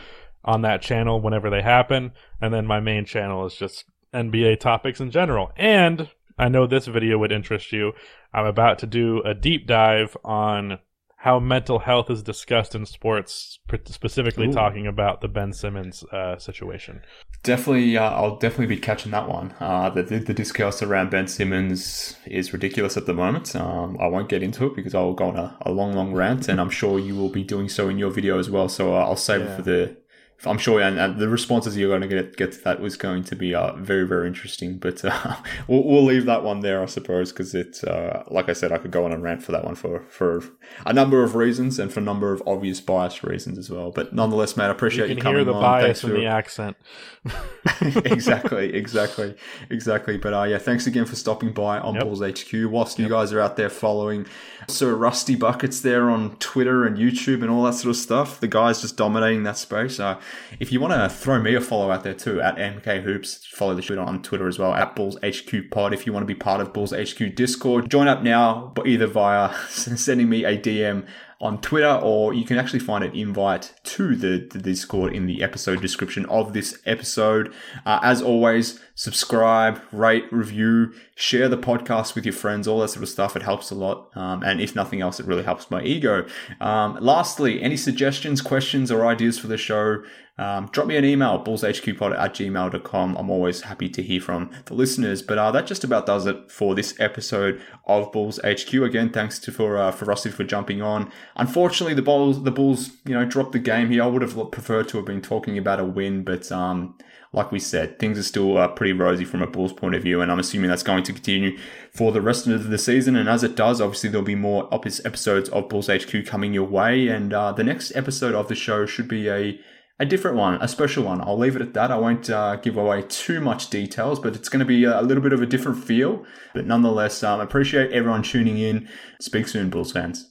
[0.46, 2.12] on that channel whenever they happen.
[2.40, 3.84] And then my main channel is just
[4.14, 5.52] NBA topics in general.
[5.58, 6.08] And
[6.38, 7.92] I know this video would interest you.
[8.32, 10.78] I'm about to do a deep dive on
[11.18, 14.52] how mental health is discussed in sports, specifically Ooh.
[14.52, 17.00] talking about the Ben Simmons uh, situation.
[17.42, 19.54] Definitely, uh, I'll definitely be catching that one.
[19.58, 23.56] Uh, the, the, the, discourse around Ben Simmons is ridiculous at the moment.
[23.56, 26.48] Um, I won't get into it because I'll go on a, a, long, long rant,
[26.48, 28.68] and I'm sure you will be doing so in your video as well.
[28.68, 29.46] So uh, I'll save yeah.
[29.46, 29.96] it for the
[30.44, 33.24] I'm sure, and, and, the responses you're going to get get to that was going
[33.24, 34.76] to be uh, very very interesting.
[34.76, 35.36] But uh,
[35.68, 38.78] we'll, we'll leave that one there, I suppose, because it's uh, like I said, I
[38.78, 40.42] could go on a rant for that one for for
[40.84, 43.90] a number of reasons and for a number of obvious bias reasons as well.
[43.90, 45.62] But nonetheless, man, I appreciate you, you coming hear the on.
[45.62, 46.16] bias in for...
[46.16, 46.76] the accent.
[47.80, 49.34] exactly, exactly,
[49.70, 50.18] exactly.
[50.18, 52.04] But uh, yeah, thanks again for stopping by on yep.
[52.04, 52.70] Bulls HQ.
[52.70, 53.08] Whilst yep.
[53.08, 54.26] you guys are out there following
[54.68, 58.48] Sir Rusty Buckets there on Twitter and YouTube and all that sort of stuff, the
[58.48, 59.98] guy's just dominating that space.
[59.98, 60.20] Uh,
[60.60, 63.74] if you want to throw me a follow out there too, at MK Hoops, follow
[63.74, 65.92] the show on Twitter as well, at Bulls HQ Pod.
[65.92, 69.06] If you want to be part of Bulls HQ Discord, join up now, but either
[69.06, 71.06] via sending me a DM
[71.40, 75.42] on Twitter, or you can actually find an invite to the, the Discord in the
[75.42, 77.52] episode description of this episode.
[77.84, 83.02] Uh, as always, subscribe, rate, review, share the podcast with your friends, all that sort
[83.02, 83.36] of stuff.
[83.36, 84.10] It helps a lot.
[84.16, 86.26] Um, and if nothing else, it really helps my ego.
[86.60, 90.02] Um, lastly, any suggestions, questions, or ideas for the show,
[90.38, 93.16] um, drop me an email, bullshqpod at gmail.com.
[93.16, 95.22] I'm always happy to hear from the listeners.
[95.22, 98.72] But uh, that just about does it for this episode of Bulls HQ.
[98.74, 101.10] Again, thanks to for uh, for Rusty for jumping on.
[101.36, 104.02] Unfortunately, the Bulls the Bulls you know dropped the game here.
[104.02, 106.98] I would have preferred to have been talking about a win, but um,
[107.32, 110.20] like we said, things are still uh, pretty rosy from a Bulls point of view,
[110.20, 111.56] and I'm assuming that's going to continue
[111.90, 113.16] for the rest of the season.
[113.16, 117.08] And as it does, obviously there'll be more episodes of Bulls HQ coming your way,
[117.08, 119.58] and uh, the next episode of the show should be a
[119.98, 121.20] a different one, a special one.
[121.20, 121.90] I'll leave it at that.
[121.90, 125.22] I won't uh, give away too much details, but it's going to be a little
[125.22, 126.24] bit of a different feel.
[126.54, 128.88] But nonetheless, um, appreciate everyone tuning in.
[129.20, 130.30] Speak soon, Bulls fans.